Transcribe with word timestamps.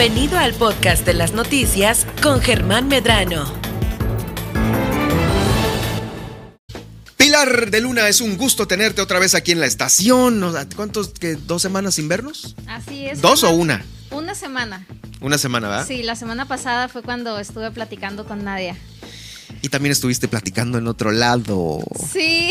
Bienvenido 0.00 0.38
al 0.38 0.54
podcast 0.54 1.04
de 1.04 1.12
las 1.12 1.34
noticias 1.34 2.06
con 2.22 2.40
Germán 2.40 2.88
Medrano. 2.88 3.44
Pilar 7.18 7.70
de 7.70 7.82
Luna, 7.82 8.08
es 8.08 8.22
un 8.22 8.38
gusto 8.38 8.66
tenerte 8.66 9.02
otra 9.02 9.18
vez 9.18 9.34
aquí 9.34 9.52
en 9.52 9.60
la 9.60 9.66
estación. 9.66 10.42
¿Cuántos, 10.74 11.10
que, 11.10 11.34
dos 11.34 11.60
semanas 11.60 11.96
sin 11.96 12.08
vernos? 12.08 12.56
Así 12.66 13.04
es. 13.04 13.20
¿Dos 13.20 13.44
o 13.44 13.50
una? 13.50 13.84
Una 14.10 14.34
semana. 14.34 14.86
Una 15.20 15.36
semana, 15.36 15.68
¿verdad? 15.68 15.86
Sí, 15.86 16.02
la 16.02 16.16
semana 16.16 16.48
pasada 16.48 16.88
fue 16.88 17.02
cuando 17.02 17.38
estuve 17.38 17.70
platicando 17.70 18.24
con 18.24 18.42
Nadia. 18.42 18.78
Y 19.62 19.68
también 19.68 19.92
estuviste 19.92 20.26
platicando 20.26 20.78
en 20.78 20.86
otro 20.86 21.12
lado. 21.12 21.80
Sí. 22.12 22.50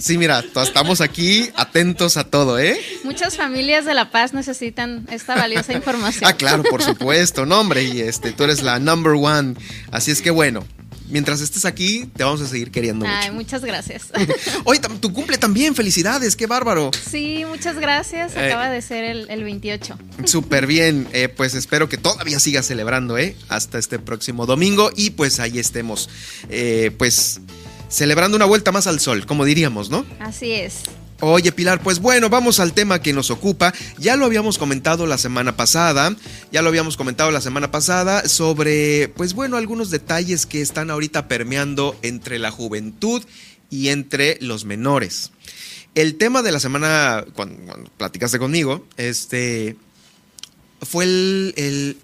sí, 0.00 0.18
mira, 0.18 0.44
estamos 0.62 1.00
aquí 1.00 1.50
atentos 1.56 2.16
a 2.16 2.24
todo, 2.24 2.58
¿eh? 2.58 2.80
Muchas 3.04 3.36
familias 3.36 3.84
de 3.84 3.94
La 3.94 4.10
Paz 4.10 4.32
necesitan 4.34 5.06
esta 5.10 5.34
valiosa 5.34 5.72
información. 5.74 6.30
Ah, 6.30 6.34
claro, 6.34 6.62
por 6.62 6.82
supuesto, 6.82 7.44
no, 7.44 7.60
hombre, 7.60 7.82
y 7.84 8.00
este, 8.00 8.32
tú 8.32 8.44
eres 8.44 8.62
la 8.62 8.78
number 8.78 9.14
one. 9.14 9.54
Así 9.90 10.10
es 10.10 10.22
que 10.22 10.30
bueno, 10.30 10.64
mientras 11.12 11.40
estés 11.40 11.64
aquí, 11.64 12.08
te 12.16 12.24
vamos 12.24 12.40
a 12.40 12.48
seguir 12.48 12.70
queriendo 12.70 13.06
Ay, 13.06 13.30
muchas 13.30 13.62
gracias. 13.64 14.08
Oye, 14.64 14.80
tu 15.00 15.12
cumple 15.12 15.38
también, 15.38 15.74
felicidades, 15.74 16.34
qué 16.34 16.46
bárbaro. 16.46 16.90
Sí, 17.10 17.44
muchas 17.46 17.76
gracias. 17.76 18.34
Eh, 18.34 18.46
Acaba 18.46 18.70
de 18.70 18.82
ser 18.82 19.04
el, 19.04 19.44
28. 19.44 19.98
Súper 20.24 20.66
bien, 20.66 21.06
eh, 21.12 21.28
pues 21.28 21.54
espero 21.54 21.88
que 21.88 21.98
todavía 21.98 22.40
sigas 22.40 22.66
celebrando, 22.66 23.18
¿eh? 23.18 23.36
Hasta 23.48 23.78
este 23.78 23.98
próximo 23.98 24.46
domingo 24.46 24.90
y 24.96 25.10
pues 25.10 25.38
ahí 25.38 25.58
estemos, 25.58 26.08
eh, 26.48 26.90
pues 26.96 27.40
celebrando 27.88 28.36
una 28.36 28.46
vuelta 28.46 28.72
más 28.72 28.86
al 28.86 29.00
sol, 29.00 29.26
como 29.26 29.44
diríamos, 29.44 29.90
¿no? 29.90 30.06
Así 30.18 30.52
es. 30.52 30.82
Oye, 31.24 31.52
Pilar, 31.52 31.80
pues 31.80 32.00
bueno, 32.00 32.28
vamos 32.30 32.58
al 32.58 32.72
tema 32.72 33.00
que 33.00 33.12
nos 33.12 33.30
ocupa. 33.30 33.72
Ya 33.96 34.16
lo 34.16 34.24
habíamos 34.24 34.58
comentado 34.58 35.06
la 35.06 35.18
semana 35.18 35.56
pasada, 35.56 36.16
ya 36.50 36.62
lo 36.62 36.68
habíamos 36.68 36.96
comentado 36.96 37.30
la 37.30 37.40
semana 37.40 37.70
pasada 37.70 38.28
sobre, 38.28 39.06
pues 39.06 39.32
bueno, 39.32 39.56
algunos 39.56 39.90
detalles 39.90 40.46
que 40.46 40.60
están 40.60 40.90
ahorita 40.90 41.28
permeando 41.28 41.96
entre 42.02 42.40
la 42.40 42.50
juventud 42.50 43.22
y 43.70 43.90
entre 43.90 44.36
los 44.40 44.64
menores. 44.64 45.30
El 45.94 46.16
tema 46.16 46.42
de 46.42 46.50
la 46.50 46.58
semana, 46.58 47.24
cuando, 47.36 47.88
platicaste 47.98 48.40
conmigo, 48.40 48.84
este, 48.96 49.76
fue 50.80 51.04
el, 51.04 51.54
el, 51.56 51.98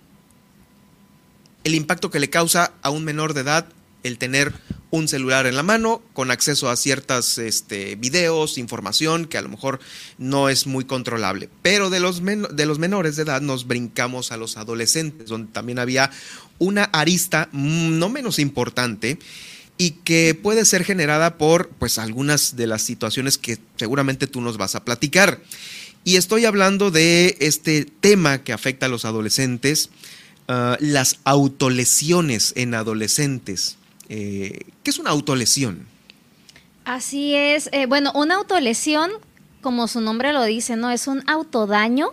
el 1.65 1.75
impacto 1.75 2.13
que 2.13 2.21
le 2.21 2.31
causa 2.31 2.71
a 2.83 2.91
un 2.91 3.03
menor 3.03 3.35
de 3.35 3.41
edad 3.41 3.67
el 4.05 4.17
tener 4.17 4.55
un 4.91 5.09
celular 5.09 5.47
en 5.47 5.57
la 5.57 5.63
mano 5.63 6.03
con 6.15 6.31
acceso 6.31 6.71
a 6.71 6.77
ciertas 6.77 7.39
este, 7.39 7.97
videos, 7.97 8.59
información 8.59 9.27
que 9.27 9.39
a 9.39 9.43
lo 9.43 9.49
mejor 9.49 9.81
no 10.17 10.49
es 10.49 10.67
muy 10.67 10.85
controlable. 10.85 11.49
Pero 11.63 11.91
de 11.91 12.01
los, 12.01 12.23
de 12.25 12.67
los 12.67 12.79
menores 12.79 13.17
de 13.17 13.23
edad 13.23 13.41
nos 13.41 13.67
brincamos 13.67 14.33
a 14.33 14.37
los 14.37 14.57
adolescentes, 14.57 15.29
donde 15.29 15.53
también 15.53 15.79
había 15.79 16.11
una 16.59 16.85
arista 16.85 17.49
no 17.53 18.09
menos 18.09 18.39
importante 18.39 19.19
y 19.77 19.93
que 19.93 20.35
puede 20.35 20.65
ser 20.65 20.85
generada 20.85 21.39
por 21.39 21.69
pues 21.69 21.99
algunas 21.99 22.57
de 22.57 22.67
las 22.67 22.83
situaciones 22.83 23.39
que 23.39 23.59
seguramente 23.77 24.27
tú 24.27 24.41
nos 24.41 24.57
vas 24.57 24.75
a 24.75 24.85
platicar. 24.85 25.41
Y 26.05 26.17
estoy 26.17 26.45
hablando 26.47 26.91
de 26.91 27.37
este 27.41 27.85
tema 27.85 28.43
que 28.43 28.53
afecta 28.53 28.87
a 28.87 28.89
los 28.89 29.05
adolescentes, 29.05 29.91
ah, 30.49 30.77
las 30.81 31.19
autolesiones 31.25 32.53
en 32.57 32.75
adolescentes. 32.75 33.77
Eh, 34.09 34.61
¿Qué 34.83 34.91
es 34.91 34.99
una 34.99 35.11
autolesión? 35.11 35.87
Así 36.85 37.35
es. 37.35 37.69
Eh, 37.73 37.87
bueno, 37.87 38.13
una 38.15 38.37
autolesión, 38.37 39.11
como 39.61 39.89
su 39.89 40.01
nombre 40.01 40.33
lo 40.33 40.45
dice, 40.45 40.77
¿no? 40.77 40.91
Es 40.91 41.07
un 41.07 41.23
autodaño 41.29 42.09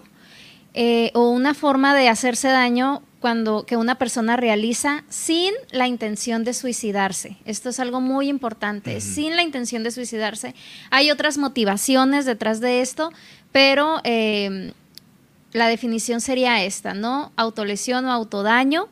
eh, 0.73 1.11
o 1.13 1.29
una 1.29 1.53
forma 1.53 1.95
de 1.95 2.09
hacerse 2.09 2.49
daño 2.49 3.01
cuando 3.21 3.65
que 3.65 3.77
una 3.77 3.95
persona 3.97 4.35
realiza 4.37 5.03
sin 5.09 5.53
la 5.71 5.87
intención 5.87 6.43
de 6.43 6.53
suicidarse. 6.53 7.37
Esto 7.45 7.69
es 7.69 7.79
algo 7.79 8.01
muy 8.01 8.27
importante, 8.27 9.01
sin 9.01 9.35
la 9.35 9.41
intención 9.41 9.83
de 9.83 9.89
suicidarse. 9.89 10.53
Hay 10.91 11.09
otras 11.09 11.37
motivaciones 11.37 12.25
detrás 12.25 12.59
de 12.59 12.81
esto, 12.81 13.11
pero 13.51 13.99
la 15.53 15.67
definición 15.67 16.21
sería 16.21 16.63
esta, 16.65 16.93
¿no? 16.93 17.31
Autolesión 17.35 18.05
o 18.05 18.11
autodaño 18.11 18.89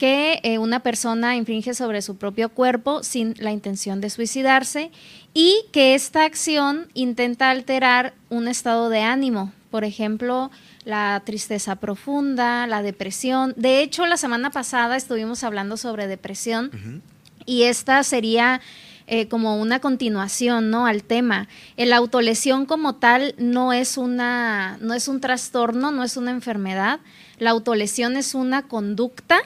que 0.00 0.40
eh, 0.44 0.56
una 0.56 0.80
persona 0.80 1.36
infringe 1.36 1.74
sobre 1.74 2.00
su 2.00 2.16
propio 2.16 2.48
cuerpo 2.48 3.02
sin 3.02 3.34
la 3.38 3.52
intención 3.52 4.00
de 4.00 4.08
suicidarse 4.08 4.90
y 5.34 5.66
que 5.72 5.94
esta 5.94 6.24
acción 6.24 6.88
intenta 6.94 7.50
alterar 7.50 8.14
un 8.30 8.48
estado 8.48 8.88
de 8.88 9.02
ánimo, 9.02 9.52
por 9.70 9.84
ejemplo, 9.84 10.50
la 10.86 11.20
tristeza 11.26 11.76
profunda, 11.76 12.66
la 12.66 12.80
depresión. 12.80 13.52
De 13.58 13.82
hecho, 13.82 14.06
la 14.06 14.16
semana 14.16 14.50
pasada 14.50 14.96
estuvimos 14.96 15.44
hablando 15.44 15.76
sobre 15.76 16.06
depresión 16.06 17.02
y 17.44 17.64
esta 17.64 18.02
sería 18.02 18.62
eh, 19.06 19.28
como 19.28 19.60
una 19.60 19.80
continuación, 19.80 20.70
¿no? 20.70 20.86
Al 20.86 21.02
tema. 21.02 21.46
La 21.76 21.98
autolesión 21.98 22.64
como 22.64 22.94
tal 22.94 23.34
no 23.36 23.74
es 23.74 23.98
una, 23.98 24.78
no 24.80 24.94
es 24.94 25.08
un 25.08 25.20
trastorno, 25.20 25.90
no 25.90 26.04
es 26.04 26.16
una 26.16 26.30
enfermedad. 26.30 27.00
La 27.38 27.50
autolesión 27.50 28.16
es 28.16 28.34
una 28.34 28.62
conducta 28.62 29.42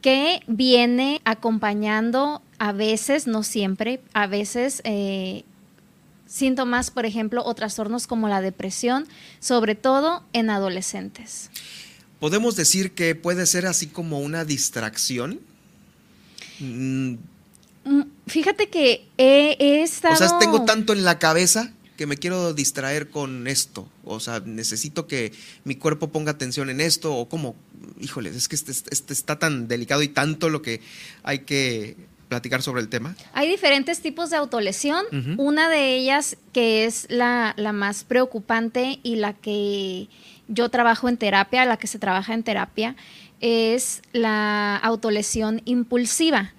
que 0.00 0.40
viene 0.46 1.20
acompañando 1.24 2.42
a 2.58 2.72
veces, 2.72 3.26
no 3.26 3.42
siempre, 3.42 4.00
a 4.12 4.26
veces 4.26 4.80
eh, 4.84 5.44
síntomas, 6.26 6.90
por 6.90 7.06
ejemplo, 7.06 7.44
o 7.44 7.54
trastornos 7.54 8.06
como 8.06 8.28
la 8.28 8.40
depresión, 8.40 9.06
sobre 9.40 9.74
todo 9.74 10.22
en 10.32 10.50
adolescentes. 10.50 11.50
¿Podemos 12.20 12.56
decir 12.56 12.92
que 12.92 13.14
puede 13.14 13.46
ser 13.46 13.66
así 13.66 13.86
como 13.86 14.20
una 14.20 14.44
distracción? 14.44 15.40
Mm, 16.60 17.16
fíjate 18.26 18.68
que 18.68 19.06
he, 19.18 19.82
estado... 19.82 20.14
O 20.14 20.16
sea, 20.16 20.38
tengo 20.38 20.64
tanto 20.64 20.92
en 20.92 21.04
la 21.04 21.18
cabeza 21.18 21.72
que 21.96 22.06
me 22.06 22.16
quiero 22.16 22.54
distraer 22.54 23.10
con 23.10 23.46
esto. 23.46 23.88
O 24.04 24.20
sea, 24.20 24.40
necesito 24.40 25.06
que 25.06 25.32
mi 25.64 25.76
cuerpo 25.76 26.08
ponga 26.08 26.32
atención 26.32 26.70
en 26.70 26.80
esto 26.80 27.14
o 27.14 27.28
como, 27.28 27.54
híjole, 28.00 28.30
es 28.30 28.48
que 28.48 28.56
este, 28.56 28.72
este, 28.72 29.12
está 29.12 29.38
tan 29.38 29.68
delicado 29.68 30.02
y 30.02 30.08
tanto 30.08 30.48
lo 30.48 30.62
que 30.62 30.80
hay 31.22 31.40
que 31.40 31.96
platicar 32.28 32.62
sobre 32.62 32.82
el 32.82 32.88
tema? 32.88 33.14
Hay 33.32 33.48
diferentes 33.48 34.00
tipos 34.00 34.30
de 34.30 34.36
autolesión. 34.36 35.04
Una 35.38 35.68
de 35.68 35.94
ellas 35.94 36.36
que 36.52 36.84
es 36.84 37.06
la, 37.08 37.54
la, 37.56 37.72
más 37.72 38.04
preocupante 38.04 38.98
y 39.02 39.16
la 39.16 39.32
que 39.32 40.08
yo 40.48 40.68
trabajo 40.68 41.08
en 41.08 41.16
terapia, 41.16 41.64
la 41.64 41.76
que 41.76 41.86
se 41.86 41.98
trabaja 41.98 42.34
en 42.34 42.42
terapia, 42.42 42.96
es 43.40 44.02
la 44.12 44.76
autolesión 44.76 45.62
impulsiva. 45.64 46.52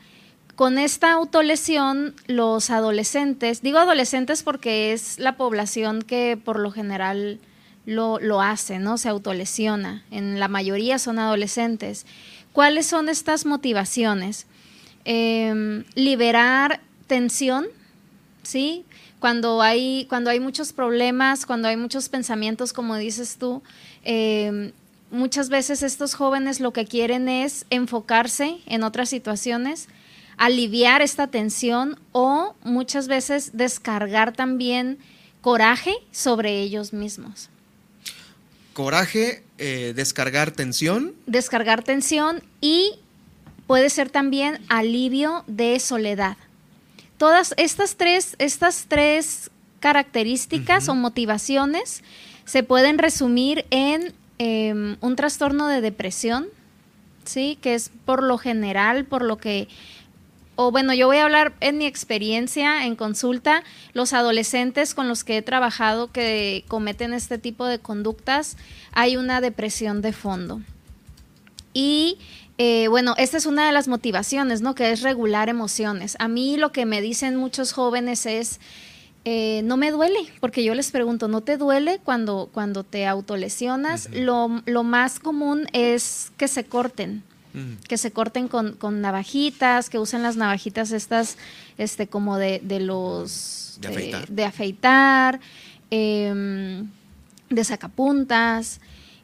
Con 0.56 0.80
esta 0.80 1.12
autolesión, 1.12 2.16
los 2.26 2.72
adolescentes, 2.72 3.62
digo 3.62 3.78
adolescentes 3.78 4.42
porque 4.42 4.92
es 4.92 5.20
la 5.20 5.38
población 5.38 6.02
que 6.02 6.36
por 6.44 6.60
lo 6.60 6.72
general 6.72 7.40
lo, 7.88 8.42
hace, 8.42 8.80
¿no? 8.80 8.98
Se 8.98 9.10
autolesiona. 9.10 10.04
En 10.12 10.40
la 10.40 10.50
mayoría 10.50 11.00
son 11.00 11.18
adolescentes. 11.20 12.06
¿Cuáles 12.52 12.86
son 12.86 13.08
estas 13.08 13.46
motivaciones? 13.46 14.46
Em, 15.06 15.86
liberar 15.96 16.82
tensión, 17.08 17.66
¿sí? 18.44 18.84
Cuando 19.20 19.62
hay, 19.62 20.06
cuando 20.10 20.30
hay 20.30 20.40
muchos 20.40 20.74
problemas, 20.74 21.46
cuando 21.46 21.70
hay 21.70 21.78
muchos 21.78 22.10
pensamientos, 22.10 22.74
como 22.74 22.98
dices 22.98 23.38
tú, 23.40 23.64
em, 24.04 24.74
muchas 25.10 25.48
veces 25.48 25.82
estos 25.82 26.14
jóvenes 26.14 26.60
lo 26.60 26.74
que 26.74 26.86
quieren 26.86 27.30
es 27.30 27.66
enfocarse 27.70 28.58
en 28.66 28.84
otras 28.84 29.10
situaciones 29.10 29.88
aliviar 30.38 31.02
esta 31.02 31.26
tensión 31.28 32.00
o 32.12 32.54
muchas 32.64 33.08
veces 33.08 33.58
descargar 33.58 34.34
también 34.34 35.00
coraje 35.42 35.96
sobre 36.12 36.62
ellos 36.62 36.94
mismos. 36.94 37.50
Coraje, 38.78 39.42
eh, 39.58 39.94
descargar 39.96 40.52
tensión. 40.52 41.16
Descargar 41.26 41.82
tensión 41.82 42.44
y 42.62 43.00
puede 43.66 43.90
ser 43.90 44.12
también 44.12 44.60
alivio 44.70 45.44
de 45.48 45.80
soledad. 45.80 46.38
Todas 47.18 47.56
estas 47.58 47.96
tres, 47.96 48.36
estas 48.38 48.86
tres 48.88 49.50
características 49.80 50.90
o 50.90 50.94
motivaciones 50.94 52.04
se 52.46 52.62
pueden 52.62 53.00
resumir 53.00 53.66
en 53.72 54.14
em, 54.38 54.98
un 55.02 55.16
trastorno 55.16 55.68
de 55.68 55.82
depresión, 55.82 56.46
¿sí? 57.26 57.58
que 57.60 57.74
es 57.74 57.90
por 58.06 58.22
lo 58.22 58.38
general, 58.38 59.06
por 59.06 59.24
lo 59.24 59.38
que 59.40 59.70
o 60.58 60.72
bueno, 60.72 60.94
yo 60.94 61.06
voy 61.06 61.18
a 61.18 61.24
hablar 61.24 61.54
en 61.62 61.78
mi 61.78 61.86
experiencia 61.86 62.86
en 62.86 62.96
consulta, 62.96 63.64
los 63.94 64.12
adolescentes 64.12 64.96
con 64.96 65.08
los 65.08 65.24
que 65.24 65.38
he 65.38 65.42
trabajado 65.44 66.12
que 66.12 66.66
cometen 66.68 67.14
este 67.14 67.38
tipo 67.38 67.66
de 67.66 67.78
conductas, 67.78 68.58
hay 68.92 69.18
una 69.18 69.40
depresión 69.40 70.02
de 70.02 70.14
fondo. 70.14 70.60
Y 71.74 72.18
eh, 72.58 72.88
bueno, 72.88 73.14
esta 73.20 73.38
es 73.38 73.46
una 73.46 73.68
de 73.68 73.72
las 73.72 73.88
motivaciones, 73.88 74.62
¿no? 74.62 74.74
Que 74.74 74.92
es 74.92 75.04
regular 75.04 75.48
emociones. 75.48 76.16
A 76.18 76.28
mí 76.28 76.58
lo 76.58 76.72
que 76.72 76.88
me 76.88 77.02
dicen 77.02 77.36
muchos 77.36 77.72
jóvenes 77.72 78.26
es, 78.26 78.60
eh, 79.26 79.62
no 79.64 79.78
me 79.78 79.92
duele, 79.92 80.20
porque 80.40 80.64
yo 80.64 80.74
les 80.74 80.90
pregunto, 80.90 81.28
¿no 81.28 81.42
te 81.42 81.58
duele 81.58 82.00
cuando, 82.04 82.50
cuando 82.52 82.84
te 82.84 83.06
autolesionas? 83.06 84.10
lo, 84.12 84.64
lo, 84.66 84.84
más 84.84 85.20
común 85.20 85.68
es 85.72 86.32
que 86.38 86.48
se 86.48 86.64
corten, 86.64 87.22
que 87.88 87.98
se 87.98 88.12
corten 88.12 88.48
con, 88.48 88.74
con, 88.74 89.02
navajitas, 89.02 89.90
que 89.90 90.00
usen 90.00 90.24
las 90.24 90.38
navajitas 90.38 90.92
estas, 90.92 91.38
este, 91.78 92.08
como 92.08 92.38
de, 92.38 92.62
de 92.64 92.80
los... 92.80 93.78
De 93.82 93.88
afeitar. 93.90 94.28
de, 94.28 94.46
afeitar 94.46 95.40
em, 95.92 96.90
de 97.50 97.64
sacapuntas. 97.64 98.80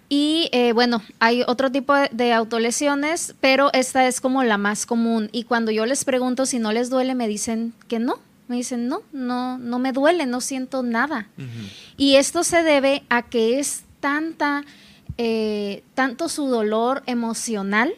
Y 0.09 0.49
eh, 0.51 0.73
bueno, 0.73 1.01
hay 1.19 1.41
otro 1.47 1.71
tipo 1.71 1.93
de, 1.95 2.33
autolesiones, 2.33 3.33
pero 3.41 3.71
esta 3.73 4.07
es 4.07 4.21
como 4.21 4.43
la 4.43 4.59
más 4.59 4.85
común. 4.85 5.29
Y 5.31 5.45
cuando 5.45 5.71
yo 5.71 5.87
les 5.87 6.05
pregunto 6.05 6.45
si 6.45 6.59
no 6.59 6.71
les 6.71 6.91
duele, 6.91 7.15
me 7.15 7.27
dicen 7.27 7.73
que 7.87 7.97
no, 7.97 8.19
me 8.47 8.57
dicen, 8.57 8.87
no, 8.87 9.01
no, 9.11 9.57
no 9.57 9.79
me 9.79 9.91
duele, 9.91 10.27
no 10.27 10.39
siento 10.39 10.83
nada. 10.83 11.29
Y 11.97 12.15
esto 12.17 12.43
se 12.43 12.61
debe 12.61 13.03
a 13.09 13.23
que 13.23 13.59
es 13.59 13.85
tanta, 14.01 14.65
eh, 15.17 15.83
tanto 15.95 16.29
su 16.29 16.45
dolor 16.47 17.01
emocional 17.07 17.93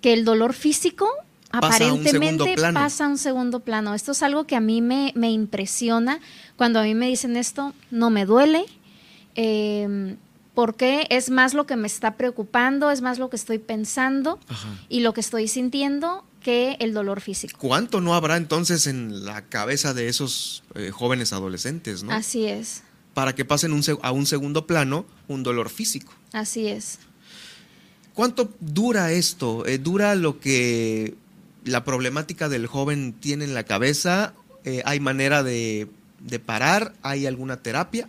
que 0.00 0.12
el 0.12 0.24
dolor 0.24 0.54
físico 0.54 1.08
aparentemente 1.50 2.54
pasa 2.72 3.06
a 3.06 3.08
un 3.08 3.18
segundo 3.18 3.60
plano. 3.60 3.94
Esto 3.94 4.12
es 4.12 4.22
algo 4.22 4.46
que 4.46 4.56
a 4.56 4.60
mí 4.60 4.82
me, 4.82 5.12
me, 5.16 5.30
impresiona 5.30 6.20
cuando 6.56 6.78
a 6.78 6.84
mí 6.84 6.94
me 6.94 7.08
dicen 7.08 7.36
esto, 7.36 7.74
no 7.90 8.10
me 8.10 8.24
duele. 8.24 8.66
Eh, 9.34 10.16
porque 10.54 11.06
es 11.10 11.30
más 11.30 11.54
lo 11.54 11.66
que 11.66 11.76
me 11.76 11.86
está 11.86 12.16
preocupando, 12.16 12.90
es 12.90 13.00
más 13.00 13.18
lo 13.18 13.30
que 13.30 13.36
estoy 13.36 13.58
pensando 13.58 14.38
y 14.88 15.00
lo 15.00 15.14
que 15.14 15.20
estoy 15.20 15.48
sintiendo 15.48 16.24
que 16.42 16.76
el 16.80 16.92
dolor 16.92 17.20
físico. 17.20 17.58
¿Cuánto 17.58 18.00
no 18.00 18.14
habrá 18.14 18.36
entonces 18.36 18.86
en 18.86 19.24
la 19.24 19.42
cabeza 19.42 19.94
de 19.94 20.08
esos 20.08 20.62
eh, 20.74 20.90
jóvenes 20.90 21.32
adolescentes, 21.32 22.02
no? 22.02 22.12
Así 22.12 22.46
es. 22.46 22.82
Para 23.14 23.34
que 23.34 23.44
pasen 23.44 23.72
a 24.02 24.12
un 24.12 24.26
segundo 24.26 24.66
plano 24.66 25.06
un 25.28 25.42
dolor 25.42 25.68
físico. 25.68 26.12
Así 26.32 26.66
es. 26.66 26.98
¿Cuánto 28.14 28.50
dura 28.60 29.12
esto? 29.12 29.66
Eh, 29.66 29.78
¿Dura 29.78 30.14
lo 30.14 30.40
que 30.40 31.14
la 31.64 31.84
problemática 31.84 32.48
del 32.48 32.66
joven 32.66 33.12
tiene 33.12 33.44
en 33.44 33.54
la 33.54 33.64
cabeza? 33.64 34.34
Eh, 34.64 34.82
¿Hay 34.84 35.00
manera 35.00 35.42
de, 35.42 35.88
de 36.20 36.38
parar? 36.38 36.92
¿Hay 37.02 37.26
alguna 37.26 37.58
terapia? 37.58 38.08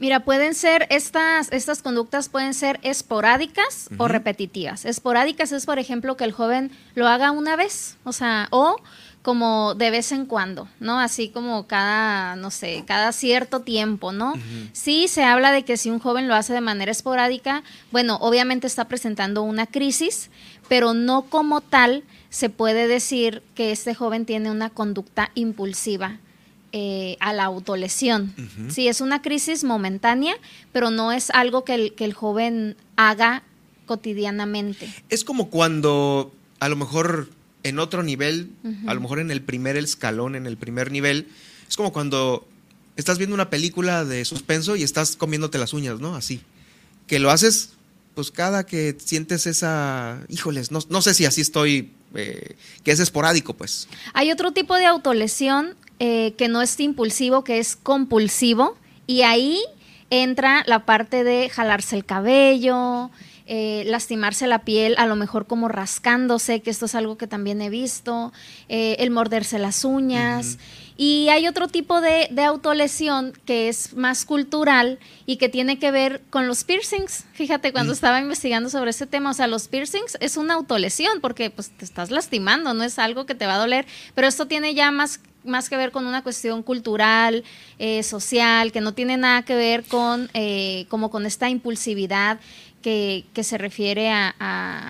Mira, 0.00 0.20
pueden 0.20 0.54
ser 0.54 0.86
estas, 0.88 1.52
estas 1.52 1.82
conductas 1.82 2.30
pueden 2.30 2.54
ser 2.54 2.80
esporádicas 2.82 3.90
o 3.98 4.08
repetitivas. 4.08 4.86
Esporádicas 4.86 5.52
es, 5.52 5.66
por 5.66 5.78
ejemplo, 5.78 6.16
que 6.16 6.24
el 6.24 6.32
joven 6.32 6.70
lo 6.94 7.06
haga 7.06 7.32
una 7.32 7.54
vez, 7.54 7.98
o 8.04 8.14
sea, 8.14 8.48
o 8.50 8.76
como 9.22 9.74
de 9.74 9.90
vez 9.90 10.12
en 10.12 10.24
cuando, 10.24 10.68
¿no? 10.80 10.98
Así 10.98 11.28
como 11.28 11.66
cada, 11.66 12.36
no 12.36 12.50
sé, 12.50 12.84
cada 12.86 13.12
cierto 13.12 13.60
tiempo, 13.60 14.12
¿no? 14.12 14.34
Sí 14.72 15.08
se 15.08 15.24
habla 15.24 15.52
de 15.52 15.64
que 15.64 15.76
si 15.76 15.90
un 15.90 15.98
joven 15.98 16.26
lo 16.26 16.34
hace 16.34 16.54
de 16.54 16.62
manera 16.62 16.90
esporádica, 16.90 17.62
bueno, 17.92 18.16
obviamente 18.20 18.66
está 18.66 18.88
presentando 18.88 19.42
una 19.42 19.66
crisis, 19.66 20.30
pero 20.68 20.94
no 20.94 21.22
como 21.22 21.60
tal 21.60 22.02
se 22.30 22.48
puede 22.48 22.88
decir 22.88 23.42
que 23.54 23.72
este 23.72 23.94
joven 23.94 24.24
tiene 24.24 24.50
una 24.50 24.70
conducta 24.70 25.30
impulsiva 25.34 26.18
eh, 26.72 27.16
a 27.20 27.32
la 27.34 27.44
autolesión. 27.44 28.32
Sí, 28.68 28.88
es 28.88 29.00
una 29.00 29.20
crisis 29.20 29.64
momentánea, 29.64 30.34
pero 30.72 30.90
no 30.90 31.12
es 31.12 31.28
algo 31.30 31.64
que 31.64 31.74
el, 31.74 31.94
que 31.94 32.04
el 32.04 32.14
joven 32.14 32.76
haga 32.96 33.42
cotidianamente. 33.84 34.88
Es 35.08 35.24
como 35.24 35.50
cuando 35.50 36.32
a 36.60 36.68
lo 36.68 36.76
mejor 36.76 37.28
en 37.62 37.78
otro 37.78 38.02
nivel, 38.02 38.50
a 38.86 38.94
lo 38.94 39.00
mejor 39.00 39.18
en 39.18 39.30
el 39.30 39.42
primer 39.42 39.76
escalón, 39.76 40.34
en 40.34 40.46
el 40.46 40.56
primer 40.56 40.90
nivel, 40.90 41.28
es 41.68 41.76
como 41.76 41.92
cuando 41.92 42.46
estás 42.96 43.18
viendo 43.18 43.34
una 43.34 43.50
película 43.50 44.04
de 44.04 44.24
suspenso 44.24 44.76
y 44.76 44.82
estás 44.82 45.16
comiéndote 45.16 45.58
las 45.58 45.72
uñas, 45.72 46.00
¿no? 46.00 46.14
Así. 46.14 46.40
Que 47.06 47.18
lo 47.18 47.30
haces, 47.30 47.70
pues 48.14 48.30
cada 48.30 48.64
que 48.64 48.96
sientes 48.98 49.46
esa, 49.46 50.20
híjoles, 50.28 50.70
no, 50.70 50.80
no 50.88 51.02
sé 51.02 51.14
si 51.14 51.24
así 51.24 51.40
estoy, 51.40 51.92
eh, 52.14 52.56
que 52.84 52.92
es 52.92 53.00
esporádico, 53.00 53.54
pues. 53.54 53.88
Hay 54.12 54.30
otro 54.30 54.52
tipo 54.52 54.76
de 54.76 54.86
autolesión 54.86 55.76
eh, 55.98 56.34
que 56.36 56.48
no 56.48 56.62
es 56.62 56.78
impulsivo, 56.80 57.44
que 57.44 57.58
es 57.58 57.76
compulsivo, 57.76 58.76
y 59.06 59.22
ahí 59.22 59.60
entra 60.10 60.64
la 60.66 60.84
parte 60.84 61.24
de 61.24 61.48
jalarse 61.48 61.96
el 61.96 62.04
cabello, 62.04 63.10
eh, 63.52 63.82
lastimarse 63.84 64.46
la 64.46 64.60
piel, 64.60 64.94
a 64.96 65.06
lo 65.06 65.16
mejor 65.16 65.48
como 65.48 65.66
rascándose, 65.66 66.60
que 66.60 66.70
esto 66.70 66.86
es 66.86 66.94
algo 66.94 67.18
que 67.18 67.26
también 67.26 67.60
he 67.60 67.68
visto, 67.68 68.32
eh, 68.68 68.94
el 69.00 69.10
morderse 69.10 69.58
las 69.58 69.84
uñas. 69.84 70.58
Y 70.96 71.30
hay 71.30 71.48
otro 71.48 71.66
tipo 71.66 72.00
de, 72.00 72.28
de, 72.30 72.44
autolesión 72.44 73.32
que 73.46 73.68
es 73.68 73.94
más 73.94 74.24
cultural 74.24 75.00
y 75.26 75.36
que 75.36 75.48
tiene 75.48 75.80
que 75.80 75.90
ver 75.90 76.22
con 76.30 76.46
los 76.46 76.62
piercings. 76.62 77.24
Fíjate, 77.32 77.72
cuando 77.72 77.92
estaba 77.92 78.20
investigando 78.20 78.70
sobre 78.70 78.90
ese 78.90 79.08
tema, 79.08 79.30
o 79.30 79.34
sea, 79.34 79.48
los 79.48 79.66
piercings 79.66 80.16
es 80.20 80.36
una 80.36 80.54
autolesión 80.54 81.20
porque 81.20 81.50
pues, 81.50 81.70
te 81.70 81.84
estás 81.84 82.12
lastimando, 82.12 82.72
no 82.72 82.84
es 82.84 83.00
algo 83.00 83.26
que 83.26 83.34
te 83.34 83.46
va 83.46 83.54
a 83.54 83.58
doler, 83.58 83.84
pero 84.14 84.28
esto 84.28 84.46
tiene 84.46 84.74
ya 84.74 84.92
más 84.92 85.18
más 85.44 85.68
que 85.68 85.76
ver 85.76 85.90
con 85.90 86.06
una 86.06 86.22
cuestión 86.22 86.62
cultural, 86.62 87.44
eh, 87.78 88.02
social, 88.02 88.72
que 88.72 88.80
no 88.80 88.94
tiene 88.94 89.16
nada 89.16 89.42
que 89.42 89.54
ver 89.54 89.84
con, 89.84 90.30
eh, 90.34 90.86
como 90.88 91.10
con 91.10 91.26
esta 91.26 91.48
impulsividad 91.48 92.38
que, 92.82 93.26
que 93.34 93.44
se 93.44 93.58
refiere 93.58 94.10
a... 94.10 94.34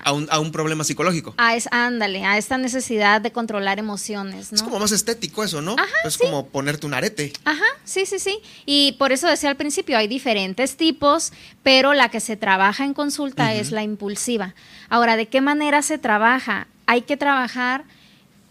A, 0.04 0.12
un, 0.12 0.28
a, 0.30 0.38
un, 0.38 0.52
problema 0.52 0.84
psicológico. 0.84 1.34
A 1.36 1.56
es, 1.56 1.68
ándale, 1.72 2.24
a 2.24 2.38
esta 2.38 2.56
necesidad 2.56 3.20
de 3.20 3.32
controlar 3.32 3.78
emociones, 3.78 4.52
¿no? 4.52 4.56
Es 4.56 4.62
como 4.62 4.78
más 4.78 4.92
estético 4.92 5.42
eso, 5.42 5.60
¿no? 5.60 5.76
es 6.04 6.16
como 6.16 6.46
ponerte 6.46 6.86
un 6.86 6.94
arete. 6.94 7.32
Ajá, 7.44 7.64
sí, 7.84 8.06
sí, 8.06 8.18
sí. 8.18 8.38
Y 8.64 8.92
por 8.92 9.12
eso 9.12 9.26
decía 9.26 9.50
al 9.50 9.56
principio, 9.56 9.98
hay 9.98 10.08
diferentes 10.08 10.76
tipos, 10.76 11.32
pero 11.62 11.92
la 11.94 12.08
que 12.10 12.20
se 12.20 12.36
trabaja 12.36 12.84
en 12.84 12.94
consulta 12.94 13.54
es 13.54 13.72
la 13.72 13.82
impulsiva. 13.82 14.54
Ahora, 14.88 15.16
¿de 15.16 15.26
qué 15.26 15.40
manera 15.40 15.82
se 15.82 15.98
trabaja? 15.98 16.68
Hay 16.86 17.02
que 17.02 17.16
trabajar 17.16 17.84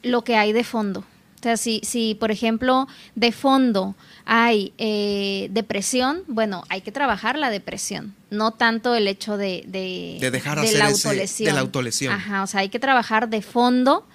lo 0.03 0.23
que 0.23 0.35
hay 0.35 0.53
de 0.53 0.63
fondo. 0.63 1.01
O 1.39 1.43
sea, 1.43 1.55
si, 1.55 1.79
si 1.83 2.15
por 2.15 2.31
ejemplo, 2.31 2.87
de 3.15 3.31
fondo 3.31 3.95
hay 4.31 4.73
eh, 4.77 5.47
depresión, 5.49 6.21
bueno, 6.27 6.63
hay 6.69 6.81
que 6.81 6.91
trabajar 6.91 7.35
la 7.35 7.49
depresión, 7.49 8.13
no 8.29 8.51
tanto 8.51 8.93
el 8.93 9.07
hecho 9.07 9.37
de, 9.37 9.63
de, 9.65 10.19
dejar 10.29 10.61
de 10.61 10.71
la 10.73 10.85
autolesión. 10.85 11.47
de 11.47 11.53
la 11.53 11.61
autolesión. 11.61 12.13
Ajá, 12.13 12.43
o 12.43 12.47
sea, 12.47 12.59
hay 12.59 12.69
que 12.69 12.77
trabajar 12.77 13.29
de 13.29 13.41
fondo 13.41 14.05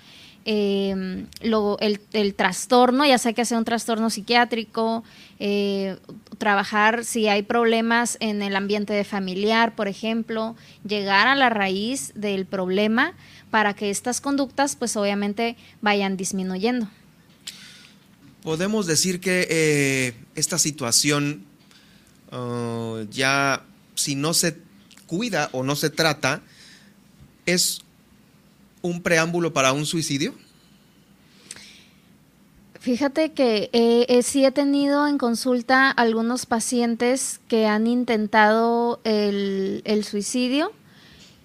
eh, 0.44 1.26
el, 1.40 2.00
el, 2.12 2.34
trastorno, 2.34 3.04
ya 3.04 3.18
sea 3.18 3.32
que 3.32 3.44
sea 3.44 3.58
un 3.58 3.64
trastorno 3.64 4.08
psiquiátrico, 4.08 5.02
eh, 5.40 5.96
trabajar 6.38 7.04
si 7.04 7.26
hay 7.26 7.42
problemas 7.42 8.16
en 8.20 8.40
el 8.42 8.54
ambiente 8.54 8.92
de 8.92 9.02
familiar, 9.02 9.74
por 9.74 9.88
ejemplo, 9.88 10.54
llegar 10.86 11.26
a 11.26 11.34
la 11.34 11.50
raíz 11.50 12.12
del 12.14 12.46
problema 12.46 13.14
para 13.50 13.74
que 13.74 13.90
estas 13.90 14.20
conductas, 14.20 14.76
pues 14.76 14.96
obviamente, 14.96 15.56
vayan 15.80 16.16
disminuyendo. 16.16 16.86
Podemos 18.44 18.84
decir 18.84 19.20
que 19.20 19.48
eh, 19.48 20.14
esta 20.34 20.58
situación 20.58 21.46
uh, 22.30 23.06
ya, 23.10 23.64
si 23.94 24.16
no 24.16 24.34
se 24.34 24.58
cuida 25.06 25.48
o 25.52 25.62
no 25.62 25.74
se 25.76 25.88
trata, 25.88 26.42
es 27.46 27.80
un 28.82 29.02
preámbulo 29.02 29.54
para 29.54 29.72
un 29.72 29.86
suicidio. 29.86 30.34
Fíjate 32.80 33.32
que 33.32 33.70
eh, 33.72 34.22
sí 34.22 34.44
he 34.44 34.52
tenido 34.52 35.08
en 35.08 35.16
consulta 35.16 35.90
algunos 35.90 36.44
pacientes 36.44 37.40
que 37.48 37.66
han 37.66 37.86
intentado 37.86 39.00
el 39.04 40.04
suicidio 40.04 40.70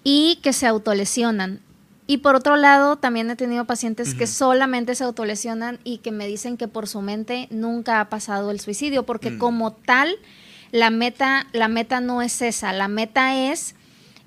y 0.04 0.38
que 0.42 0.52
se 0.52 0.66
autolesionan. 0.66 1.60
Y 2.10 2.16
por 2.16 2.34
otro 2.34 2.56
lado, 2.56 2.96
también 2.96 3.30
he 3.30 3.36
tenido 3.36 3.66
pacientes 3.66 4.14
que 4.16 4.26
solamente 4.26 4.96
se 4.96 5.04
autolesionan 5.04 5.78
y 5.84 5.98
que 5.98 6.10
me 6.10 6.26
dicen 6.26 6.56
que 6.56 6.66
por 6.66 6.88
su 6.88 7.02
mente 7.02 7.46
nunca 7.52 8.00
ha 8.00 8.08
pasado 8.08 8.50
el 8.50 8.58
suicidio, 8.58 9.06
porque 9.06 9.30
mm. 9.30 9.38
como 9.38 9.70
tal, 9.70 10.16
la 10.72 10.90
meta, 10.90 11.46
la 11.52 11.68
meta 11.68 12.00
no 12.00 12.20
es 12.20 12.42
esa, 12.42 12.72
la 12.72 12.88
meta 12.88 13.52
es 13.52 13.76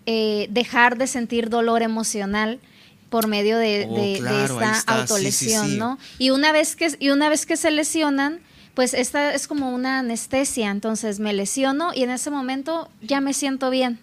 eh, 0.06 0.48
dejar 0.50 0.98
de 0.98 1.08
sentir 1.08 1.50
dolor 1.50 1.82
emocional 1.82 2.62
por 3.10 3.28
medio 3.28 3.58
de, 3.58 3.86
oh, 3.90 3.98
esta 4.46 4.80
autolesión, 4.88 5.78
¿no? 5.78 6.00
Y 6.20 6.30
una 6.30 6.54
vez 6.54 6.78
que, 6.78 6.96
y 7.00 7.10
una 7.10 7.28
vez 7.28 7.46
que 7.46 7.58
se 7.58 7.70
lesionan, 7.70 8.40
pues 8.76 8.94
esta 8.94 9.34
es 9.34 9.46
como 9.46 9.76
una 9.76 10.00
anestesia, 10.00 10.72
entonces 10.72 11.20
me 11.20 11.34
lesiono 11.34 11.94
y 11.94 12.04
en 12.04 12.12
ese 12.12 12.30
momento 12.30 12.90
ya 13.02 13.20
me 13.20 13.34
siento 13.34 13.70
bien. 13.70 14.00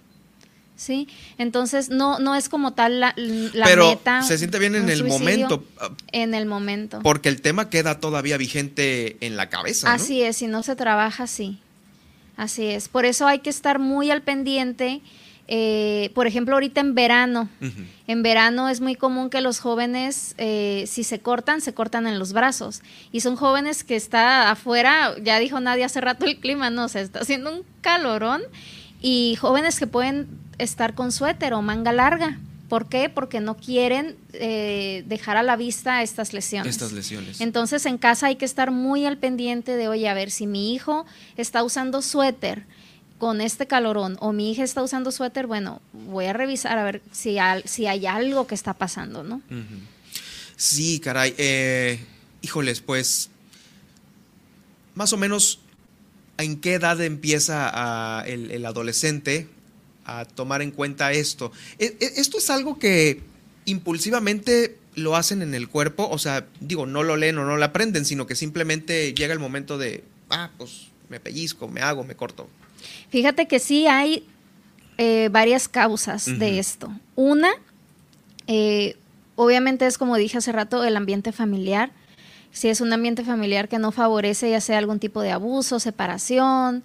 ¿Sí? 0.81 1.09
Entonces 1.37 1.91
no, 1.91 2.19
no 2.19 2.35
es 2.35 2.49
como 2.49 2.73
tal 2.73 3.01
la, 3.01 3.15
la 3.17 3.67
Pero 3.67 3.91
meta. 3.91 4.23
Se 4.23 4.39
siente 4.39 4.59
bien 4.59 4.75
en 4.75 4.89
el 4.89 5.05
momento. 5.05 5.63
En 6.13 6.35
el 6.35 6.47
momento. 6.47 7.01
Porque 7.03 7.29
el 7.29 7.43
tema 7.43 7.69
queda 7.69 8.01
todavía 8.01 8.37
vigente 8.37 9.19
en 9.21 9.37
la 9.37 9.49
cabeza. 9.51 9.93
Así 9.93 10.23
es, 10.23 10.39
si 10.39 10.47
no 10.47 10.63
se 10.63 10.77
trabaja 10.77 11.25
así. 11.25 11.59
Así 12.37 12.67
es. 12.67 12.89
Por 12.89 13.05
eso 13.05 13.27
hay 13.27 13.41
que 13.41 13.51
estar 13.51 13.79
muy 13.79 14.11
al 14.11 14.23
pendiente 14.23 15.03
eh, 15.53 16.13
por 16.15 16.29
ejemplo, 16.29 16.55
ahorita 16.55 16.81
en 16.81 16.95
verano, 16.95 17.49
en 18.07 18.23
verano 18.23 18.69
es 18.69 18.81
muy 18.81 18.95
común 18.95 19.31
que 19.31 19.41
los 19.41 19.59
jóvenes, 19.59 20.37
eh, 20.39 20.85
si 20.87 21.03
se 21.03 21.19
cortan, 21.19 21.61
se 21.61 21.75
cortan 21.75 22.07
en 22.07 22.21
los 22.21 22.33
brazos. 22.33 22.83
Y 23.11 23.19
son 23.19 23.35
jóvenes 23.35 23.83
que 23.83 23.97
está 23.97 24.53
afuera, 24.53 25.17
ya 25.21 25.41
dijo 25.41 25.59
nadie 25.59 25.83
hace 25.83 26.01
rato 26.01 26.25
el 26.25 26.39
clima, 26.39 26.71
no, 26.71 26.89
se 26.89 27.01
está 27.01 27.19
haciendo 27.19 27.53
un 27.53 27.65
calorón. 27.81 28.43
Y 29.03 29.37
jóvenes 29.41 29.81
que 29.81 29.89
pueden 29.89 30.29
estar 30.63 30.95
con 30.95 31.13
suéter 31.13 31.55
o 31.55 31.63
manga 31.63 31.93
larga. 31.93 32.39
¿Por 32.69 32.89
qué? 32.89 33.09
Porque 33.09 33.41
no 33.41 33.57
quieren 33.57 34.17
eh, 34.33 35.03
dejar 35.07 35.37
a 35.37 35.43
la 35.43 35.57
vista 35.57 36.03
estas 36.03 36.33
lesiones. 36.33 36.71
Estas 36.71 36.93
lesiones. 36.93 37.41
Entonces 37.41 37.85
en 37.85 37.99
casa 37.99 38.29
hay 38.29 38.37
que 38.37 38.45
estar 38.45 38.71
muy 38.71 39.07
al 39.07 39.19
pendiente 39.19 39.77
de, 39.77 39.89
oye, 39.89 40.09
a 40.09 40.15
ver, 40.15 40.31
si 40.31 40.47
mi 40.47 40.73
hijo 40.73 41.05
está 41.37 41.65
usando 41.65 42.01
suéter, 42.01 42.65
con 43.21 43.43
este 43.43 43.67
calorón 43.67 44.17
o 44.21 44.33
mi 44.33 44.51
hija 44.51 44.65
está 44.65 44.83
usando 44.83 45.13
suéter, 45.13 45.47
bueno, 45.47 45.83
voy 45.93 46.25
a 46.25 46.33
revisar 46.33 46.79
a 46.79 46.85
ver 46.85 47.03
si, 47.13 47.39
hay, 47.39 47.63
si 47.67 47.87
hay 47.87 48.07
algo 48.07 48.47
que 48.47 48.55
está 48.55 48.73
pasando, 48.73 49.23
¿no? 49.23 49.43
Sí, 50.57 51.01
caray. 51.01 51.35
Eh, 51.37 52.01
híjoles, 52.41 52.81
pues, 52.81 53.29
más 54.95 55.13
o 55.13 55.19
menos, 55.19 55.61
¿en 56.39 56.61
qué 56.61 56.75
edad 56.75 57.01
empieza 57.03 58.25
el, 58.27 58.65
adolescente 58.65 59.49
a 60.05 60.25
tomar 60.25 60.63
en 60.63 60.71
cuenta 60.71 61.13
esto? 61.13 61.53
E, 61.79 61.97
e, 62.01 62.21
esto 62.21 62.39
es 62.39 62.51
algo 62.51 62.79
que 62.79 63.21
impulsivamente 63.65 64.79
lo 64.95 65.17
hacen 65.17 65.43
en 65.43 65.55
el 65.55 65.69
cuerpo, 65.69 66.09
o 66.11 66.19
sea, 66.19 66.47
digo, 66.61 66.87
no 66.87 67.03
lo 67.03 67.17
leen 67.17 67.39
o 67.39 67.45
no 67.45 67.57
lo 67.57 67.65
aprenden, 67.65 68.05
sino 68.05 68.27
que 68.27 68.35
simplemente 68.35 69.15
llega 69.15 69.33
el 69.33 69.39
momento 69.39 69.79
de, 69.79 70.05
ah, 70.31 70.51
pues 70.59 70.89
me 71.09 71.21
pellizco, 71.21 71.69
me 71.69 71.81
hago, 71.81 72.05
me 72.05 72.17
corto. 72.17 72.49
Fíjate 73.11 73.47
que 73.47 73.59
sí 73.59 73.87
hay 73.87 74.25
eh, 74.99 75.29
varias 75.31 75.69
causas 75.69 76.27
de 76.27 76.59
esto. 76.59 76.93
Una, 77.17 77.51
eh, 78.47 78.97
obviamente 79.37 79.87
es 79.87 79.99
como 79.99 80.17
dije 80.17 80.39
hace 80.39 80.53
rato, 80.53 80.85
el 80.85 80.97
ambiente 80.97 81.33
familiar. 81.33 81.91
Si 82.53 82.69
es 82.69 82.81
un 82.81 82.93
ambiente 82.93 83.25
familiar 83.25 83.69
que 83.69 83.79
no 83.79 83.93
favorece 83.93 84.51
ya 84.51 84.61
sea 84.61 84.79
algún 84.79 84.99
tipo 84.99 85.23
de 85.23 85.31
abuso, 85.31 85.79
separación, 85.79 86.83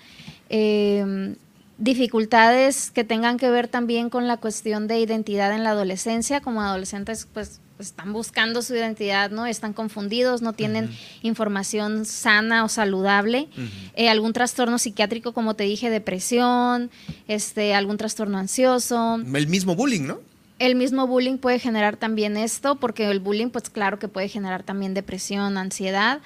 em, 0.49 1.35
dificultades 1.77 2.91
que 2.91 3.03
tengan 3.03 3.37
que 3.37 3.49
ver 3.49 3.67
también 3.67 4.09
con 4.09 4.27
la 4.27 4.37
cuestión 4.37 4.87
de 4.87 4.99
identidad 4.99 5.53
en 5.53 5.63
la 5.63 5.71
adolescencia, 5.71 6.41
como 6.41 6.61
adolescentes 6.61 7.27
pues 7.33 7.59
están 7.79 8.13
buscando 8.13 8.61
su 8.61 8.73
identidad, 8.73 9.31
¿no? 9.31 9.45
Están 9.45 9.73
confundidos, 9.73 10.41
no 10.41 10.53
tienen 10.53 10.89
información 11.23 12.05
sana 12.05 12.63
o 12.63 12.69
saludable. 12.69 13.49
Eh, 13.95 14.09
algún 14.09 14.33
trastorno 14.33 14.77
psiquiátrico, 14.77 15.33
como 15.33 15.55
te 15.55 15.65
dije, 15.65 15.89
depresión, 15.89 16.89
este, 17.27 17.73
algún 17.73 17.97
trastorno 17.97 18.37
ansioso. 18.37 19.15
El 19.15 19.47
mismo 19.47 19.75
bullying, 19.75 20.03
¿no? 20.03 20.19
El 20.57 20.75
mismo 20.75 21.05
bullying 21.05 21.37
puede 21.37 21.59
generar 21.59 21.97
también 21.97 22.37
esto, 22.37 22.75
porque 22.75 23.09
el 23.11 23.19
bullying, 23.19 23.49
pues 23.49 23.69
claro 23.69 23.99
que 23.99 24.07
puede 24.07 24.29
generar 24.29 24.63
también 24.63 24.93
depresión, 24.93 25.57
ansiedad. 25.57 26.21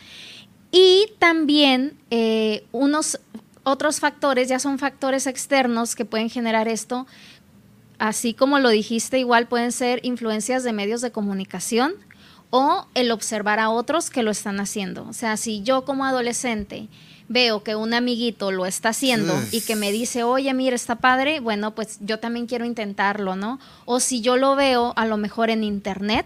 Y 0.72 1.08
también 1.18 1.94
eh, 2.12 2.63
unos 2.72 3.20
otros 3.63 4.00
factores, 4.00 4.48
ya 4.48 4.60
son 4.60 4.80
factores 4.80 5.28
externos 5.28 5.96
que 5.96 6.06
pueden 6.06 6.30
generar 6.30 6.68
esto, 6.68 7.08
así 7.98 8.34
como 8.34 8.60
lo 8.60 8.70
dijiste, 8.70 9.20
igual 9.20 9.48
pueden 9.48 9.72
ser 9.72 10.00
influencias 10.04 10.63
de 10.63 10.74
medios 10.74 11.01
de 11.01 11.12
comunicación 11.12 11.94
o 12.50 12.88
el 12.96 13.12
observar 13.12 13.60
a 13.60 13.70
otros 13.70 14.10
que 14.10 14.24
lo 14.24 14.32
están 14.32 14.60
haciendo. 14.60 15.08
O 15.08 15.13
sea, 15.13 15.38
si 15.38 15.62
yo 15.62 15.86
como 15.86 16.06
adolescente 16.06 16.88
veo 17.28 17.63
que 17.63 17.75
un 17.75 17.94
amiguito 17.94 18.51
lo 18.51 18.66
está 18.66 18.89
haciendo 18.89 19.34
y 19.51 19.62
que 19.62 19.75
me 19.75 19.92
dice, 19.92 20.24
oye, 20.24 20.51
mira, 20.54 20.75
está 20.75 20.96
padre, 20.96 21.39
bueno, 21.39 21.75
pues 21.75 22.00
yo 22.01 22.20
también 22.20 22.48
quiero 22.48 22.66
intentarlo, 22.66 23.36
¿no? 23.36 23.60
O 23.86 24.00
si 24.00 24.22
yo 24.22 24.36
lo 24.36 24.56
veo 24.56 24.94
a 24.96 25.06
lo 25.06 25.18
mejor 25.18 25.51
en 25.51 25.63
internet, 25.63 26.25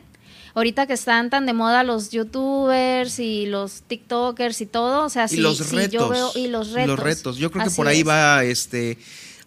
ahorita 0.56 0.88
que 0.88 0.94
están 0.94 1.30
tan 1.30 1.46
de 1.46 1.54
moda 1.54 1.84
los 1.84 2.12
youtubers 2.12 3.20
y 3.20 3.46
los 3.46 3.82
tiktokers 3.84 4.62
y 4.62 4.66
todo, 4.66 5.06
o 5.06 5.10
sea, 5.10 5.28
si, 5.28 5.38
los 5.38 5.72
retos, 5.72 5.92
yo 5.92 6.10
veo 6.10 6.32
y 6.36 6.48
los 6.48 6.72
retos. 6.72 6.88
Los 6.88 7.00
retos, 7.00 7.38
yo 7.38 7.52
creo 7.52 7.66
que 7.66 7.72
por 7.72 7.88
ahí 7.88 8.04
va 8.04 8.44
este 8.44 8.98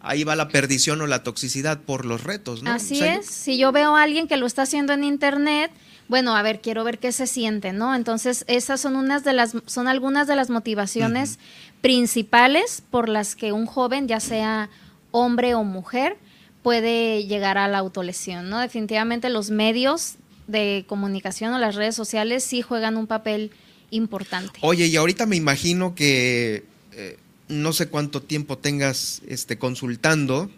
ahí 0.01 0.23
va 0.25 0.37
la 0.37 0.49
perdición 0.49 1.01
o 1.01 1.07
la 1.07 1.23
toxicidad 1.23 1.81
por 1.81 2.05
los 2.05 2.23
retos, 2.23 2.63
¿no? 2.63 2.71
Así 2.71 3.03
es. 3.03 3.27
Si 3.27 3.59
yo 3.59 3.73
veo 3.73 3.97
a 3.97 4.03
alguien 4.03 4.29
que 4.29 4.37
lo 4.37 4.47
está 4.47 4.63
haciendo 4.63 4.93
en 4.93 5.03
internet, 5.03 5.73
bueno, 6.09 6.37
a 6.37 6.43
ver, 6.43 6.61
quiero 6.61 6.85
ver 6.85 6.99
qué 6.99 7.11
se 7.11 7.27
siente, 7.27 7.73
¿no? 7.73 7.95
Entonces, 7.95 8.45
esas 8.47 8.81
son 8.81 8.95
unas 8.95 9.25
de 9.25 9.33
las, 9.33 9.57
son 9.67 9.89
algunas 9.89 10.29
de 10.29 10.37
las 10.37 10.49
motivaciones 10.49 11.41
principales 11.81 12.83
por 12.91 13.09
las 13.09 13.35
que 13.35 13.53
un 13.53 13.67
joven, 13.67 14.07
ya 14.07 14.21
sea 14.21 14.71
hombre 15.11 15.55
o 15.55 15.65
mujer, 15.65 16.17
puede 16.63 17.25
llegar 17.25 17.59
a 17.59 17.67
la 17.67 17.79
autolesión, 17.79 18.49
¿no? 18.49 18.61
Definitivamente 18.61 19.29
los 19.29 19.51
medios 19.51 20.17
de 20.47 20.85
comunicación 20.87 21.53
o 21.55 21.59
las 21.59 21.75
redes 21.75 21.95
sociales 21.95 22.45
sí 22.45 22.63
juegan 22.63 22.97
un 22.97 23.07
papel 23.07 23.51
importante. 23.91 24.59
Oye, 24.63 24.87
y 24.87 24.97
ahorita 24.97 25.27
me 25.27 25.37
imagino 25.37 25.95
que 25.95 26.65
eh, 26.93 27.19
no 27.49 27.73
sé 27.73 27.89
cuánto 27.89 28.23
tiempo 28.23 28.59
tengas 28.59 29.23
este, 29.29 29.59
consultando 29.59 30.51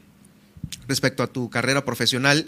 respecto 0.87 1.23
a 1.23 1.27
tu 1.29 1.51
carrera 1.51 1.85
profesional, 1.85 2.47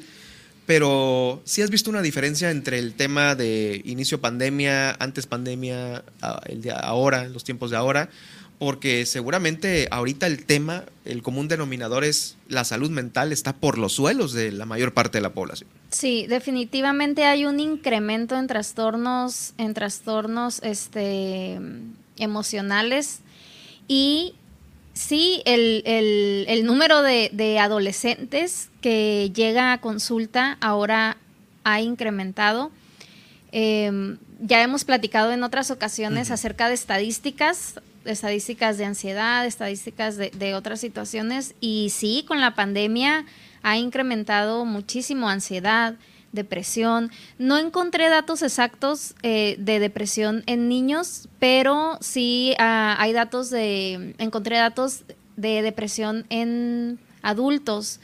pero 0.66 1.42
¿sí 1.44 1.62
has 1.62 1.70
visto 1.70 1.90
una 1.90 2.02
diferencia 2.02 2.50
entre 2.50 2.78
el 2.78 2.94
tema 2.94 3.34
de 3.34 3.82
inicio 3.84 4.20
pandemia, 4.20 4.92
antes 4.98 5.26
pandemia, 5.26 6.04
el 6.46 6.62
de 6.62 6.72
ahora, 6.72 7.28
los 7.28 7.44
tiempos 7.44 7.70
de 7.70 7.76
ahora? 7.76 8.10
Porque 8.60 9.06
seguramente 9.06 9.88
ahorita 9.90 10.26
el 10.26 10.44
tema, 10.44 10.84
el 11.06 11.22
común 11.22 11.48
denominador 11.48 12.04
es 12.04 12.36
la 12.46 12.64
salud 12.64 12.90
mental 12.90 13.32
está 13.32 13.54
por 13.54 13.78
los 13.78 13.94
suelos 13.94 14.34
de 14.34 14.52
la 14.52 14.66
mayor 14.66 14.92
parte 14.92 15.16
de 15.16 15.22
la 15.22 15.32
población. 15.32 15.68
Sí, 15.88 16.26
definitivamente 16.28 17.24
hay 17.24 17.46
un 17.46 17.58
incremento 17.58 18.38
en 18.38 18.46
trastornos, 18.46 19.54
en 19.56 19.72
trastornos 19.72 20.60
este, 20.62 21.58
emocionales 22.18 23.20
y 23.88 24.34
sí, 24.92 25.42
el, 25.46 26.62
número 26.64 27.00
de, 27.02 27.58
adolescentes 27.58 28.68
que 28.82 29.32
llega 29.34 29.72
a 29.72 29.80
consulta 29.80 30.58
ahora 30.60 31.16
ha 31.64 31.80
incrementado. 31.80 32.70
Em, 33.52 34.18
ya 34.40 34.62
hemos 34.62 34.84
platicado 34.84 35.32
en 35.32 35.42
otras 35.42 35.70
ocasiones 35.70 36.30
acerca 36.30 36.68
de 36.68 36.74
estadísticas, 36.74 37.80
estadísticas 38.04 38.78
de 38.78 38.84
ansiedad, 38.84 39.46
estadísticas 39.46 40.16
de, 40.16 40.54
otras 40.54 40.80
situaciones, 40.80 41.54
y 41.60 41.90
sí, 41.90 42.24
con 42.26 42.40
la 42.40 42.54
pandemia 42.54 43.24
ha 43.62 43.76
incrementado 43.76 44.64
muchísimo 44.64 45.28
ansiedad, 45.28 45.94
depresión. 46.32 47.10
No 47.38 47.58
encontré 47.58 48.08
datos 48.08 48.42
exactos 48.42 49.14
eh, 49.22 49.56
de 49.58 49.80
depresión 49.80 50.44
en 50.46 50.68
niños, 50.68 51.28
pero 51.38 51.98
sí 52.00 52.54
ah, 52.58 52.96
hay 52.98 53.12
datos 53.12 53.50
de, 53.50 54.14
encontré 54.18 54.56
datos 54.56 55.02
de 55.36 55.62
depresión 55.62 56.26
en 56.28 56.98
adultos 57.22 58.00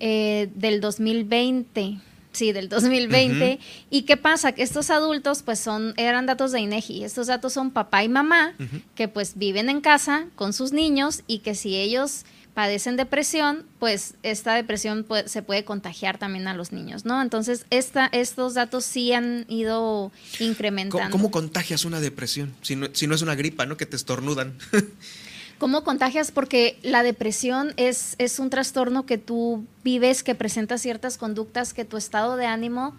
eh, 0.00 0.48
del 0.54 0.80
2020. 0.80 1.98
Sí, 2.38 2.52
del 2.52 2.68
2020. 2.68 3.58
¿Y 3.90 4.02
qué 4.02 4.16
pasa? 4.16 4.52
Que 4.52 4.62
estos 4.62 4.90
adultos, 4.90 5.42
pues 5.42 5.58
son, 5.58 5.92
eran 5.96 6.26
datos 6.26 6.52
de 6.52 6.60
INEGI. 6.60 7.02
Estos 7.02 7.26
datos 7.26 7.52
son 7.52 7.72
papá 7.72 8.04
y 8.04 8.08
mamá, 8.08 8.54
que 8.94 9.08
pues 9.08 9.32
viven 9.34 9.68
en 9.68 9.80
casa 9.80 10.26
con 10.36 10.52
sus 10.52 10.70
niños 10.70 11.24
y 11.26 11.40
que 11.40 11.56
si 11.56 11.74
ellos 11.74 12.24
padecen 12.54 12.96
depresión, 12.96 13.64
pues 13.80 14.14
esta 14.22 14.54
depresión 14.54 15.04
se 15.26 15.42
puede 15.42 15.64
contagiar 15.64 16.18
también 16.18 16.46
a 16.46 16.54
los 16.54 16.70
niños, 16.70 17.04
¿no? 17.04 17.20
Entonces, 17.22 17.66
esta, 17.70 18.06
estos 18.12 18.54
datos 18.54 18.84
sí 18.84 19.12
han 19.12 19.44
ido 19.48 20.12
incrementando. 20.38 21.10
¿Cómo, 21.10 21.32
contagias 21.32 21.84
una 21.84 21.98
depresión? 21.98 22.54
Si 22.62 22.76
no, 22.76 22.86
si 22.92 23.08
no 23.08 23.16
es 23.16 23.22
una 23.22 23.34
gripa, 23.34 23.66
¿no? 23.66 23.76
Que 23.76 23.86
te 23.86 23.96
estornudan. 23.96 24.54
¿Cómo 25.58 25.84
contagias? 25.84 26.30
Porque 26.30 26.78
la 26.82 27.02
depresión 27.02 27.74
es, 27.76 28.14
es 28.18 28.38
un 28.38 28.50
trastorno 28.50 29.06
que 29.06 29.18
tú 29.18 29.66
vives, 29.84 30.22
que 30.22 30.34
presenta 30.34 30.78
ciertas 30.78 31.18
conductas, 31.18 31.74
que 31.74 31.84
tu 31.84 31.96
estado 31.96 32.36
de 32.36 32.46
ánimo 32.46 32.94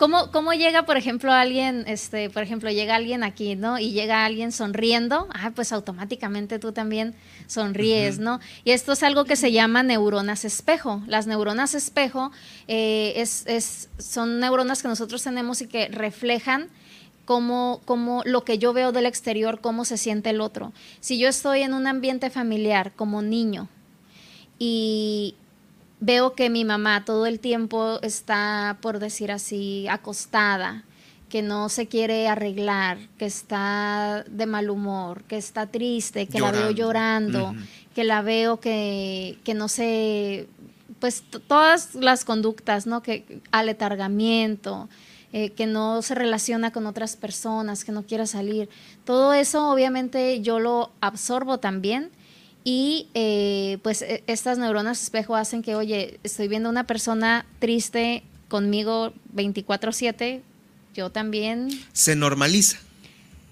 ¿Cómo, 0.00 0.30
¿Cómo 0.30 0.54
llega, 0.54 0.86
por 0.86 0.96
ejemplo, 0.96 1.30
alguien, 1.30 1.84
este, 1.86 2.30
por 2.30 2.42
ejemplo, 2.42 2.70
llega 2.70 2.94
alguien 2.94 3.22
aquí, 3.22 3.54
¿no? 3.54 3.78
Y 3.78 3.90
llega 3.90 4.24
alguien 4.24 4.50
sonriendo, 4.50 5.28
ah, 5.34 5.52
pues 5.54 5.72
automáticamente 5.72 6.58
tú 6.58 6.72
también 6.72 7.14
sonríes, 7.46 8.18
¿no? 8.18 8.40
Y 8.64 8.70
esto 8.70 8.92
es 8.92 9.02
algo 9.02 9.26
que 9.26 9.36
se 9.36 9.52
llama 9.52 9.82
neuronas 9.82 10.46
espejo. 10.46 11.02
Las 11.06 11.26
neuronas 11.26 11.74
espejo 11.74 12.32
eh, 12.66 13.12
es, 13.16 13.44
es, 13.46 13.90
son 13.98 14.40
neuronas 14.40 14.80
que 14.80 14.88
nosotros 14.88 15.22
tenemos 15.22 15.60
y 15.60 15.66
que 15.66 15.88
reflejan 15.88 16.70
Cómo, 17.30 17.80
cómo, 17.84 18.22
lo 18.26 18.42
que 18.42 18.58
yo 18.58 18.72
veo 18.72 18.90
del 18.90 19.06
exterior, 19.06 19.60
cómo 19.60 19.84
se 19.84 19.96
siente 19.96 20.30
el 20.30 20.40
otro. 20.40 20.72
Si 20.98 21.16
yo 21.16 21.28
estoy 21.28 21.62
en 21.62 21.74
un 21.74 21.86
ambiente 21.86 22.28
familiar 22.28 22.90
como 22.96 23.22
niño 23.22 23.68
y, 24.58 25.36
veo 26.00 26.34
que 26.34 26.50
mi 26.50 26.64
mamá 26.64 27.04
todo 27.04 27.26
el 27.26 27.38
tiempo 27.38 28.00
está, 28.02 28.78
por 28.80 28.98
decir 28.98 29.30
así, 29.30 29.86
acostada, 29.88 30.84
que 31.28 31.42
no 31.42 31.68
se 31.68 31.86
quiere 31.86 32.26
arreglar, 32.26 32.98
que 33.16 33.26
está 33.26 34.24
de 34.28 34.46
mal 34.46 34.68
humor, 34.68 35.22
que 35.24 35.36
está 35.36 35.66
triste, 35.66 36.26
que 36.26 36.40
la 36.40 36.50
veo 36.50 36.72
llorando, 36.72 37.54
que 37.94 38.02
la 38.02 38.22
veo 38.22 38.58
que, 38.58 39.38
que 39.44 39.54
no 39.54 39.68
se 39.68 40.48
pues 40.98 41.22
todas 41.46 41.94
las 41.94 42.24
conductas, 42.24 42.86
¿no? 42.86 43.02
Que 43.02 43.40
aletargamiento, 43.52 44.88
eh, 45.32 45.50
que 45.50 45.66
no 45.66 46.02
se 46.02 46.16
relaciona 46.16 46.72
con 46.72 46.86
otras 46.86 47.16
personas, 47.16 47.84
que 47.84 47.92
no 47.92 48.04
quiera 48.04 48.26
salir. 48.26 48.68
Todo 49.04 49.32
eso 49.32 49.70
obviamente 49.70 50.40
yo 50.40 50.58
lo 50.58 50.90
absorbo 51.00 51.58
también 51.58 52.10
y 52.64 53.08
eh, 53.14 53.78
pues 53.82 54.02
e, 54.02 54.24
estas 54.26 54.58
neuronas 54.58 55.02
espejo 55.02 55.36
hacen 55.36 55.62
que, 55.62 55.76
oye, 55.76 56.18
estoy 56.24 56.48
viendo 56.48 56.68
una 56.68 56.84
persona 56.84 57.46
triste 57.60 58.24
conmigo 58.48 59.12
24/7, 59.34 60.40
yo 60.94 61.10
también... 61.10 61.70
Se 61.92 62.16
normaliza. 62.16 62.78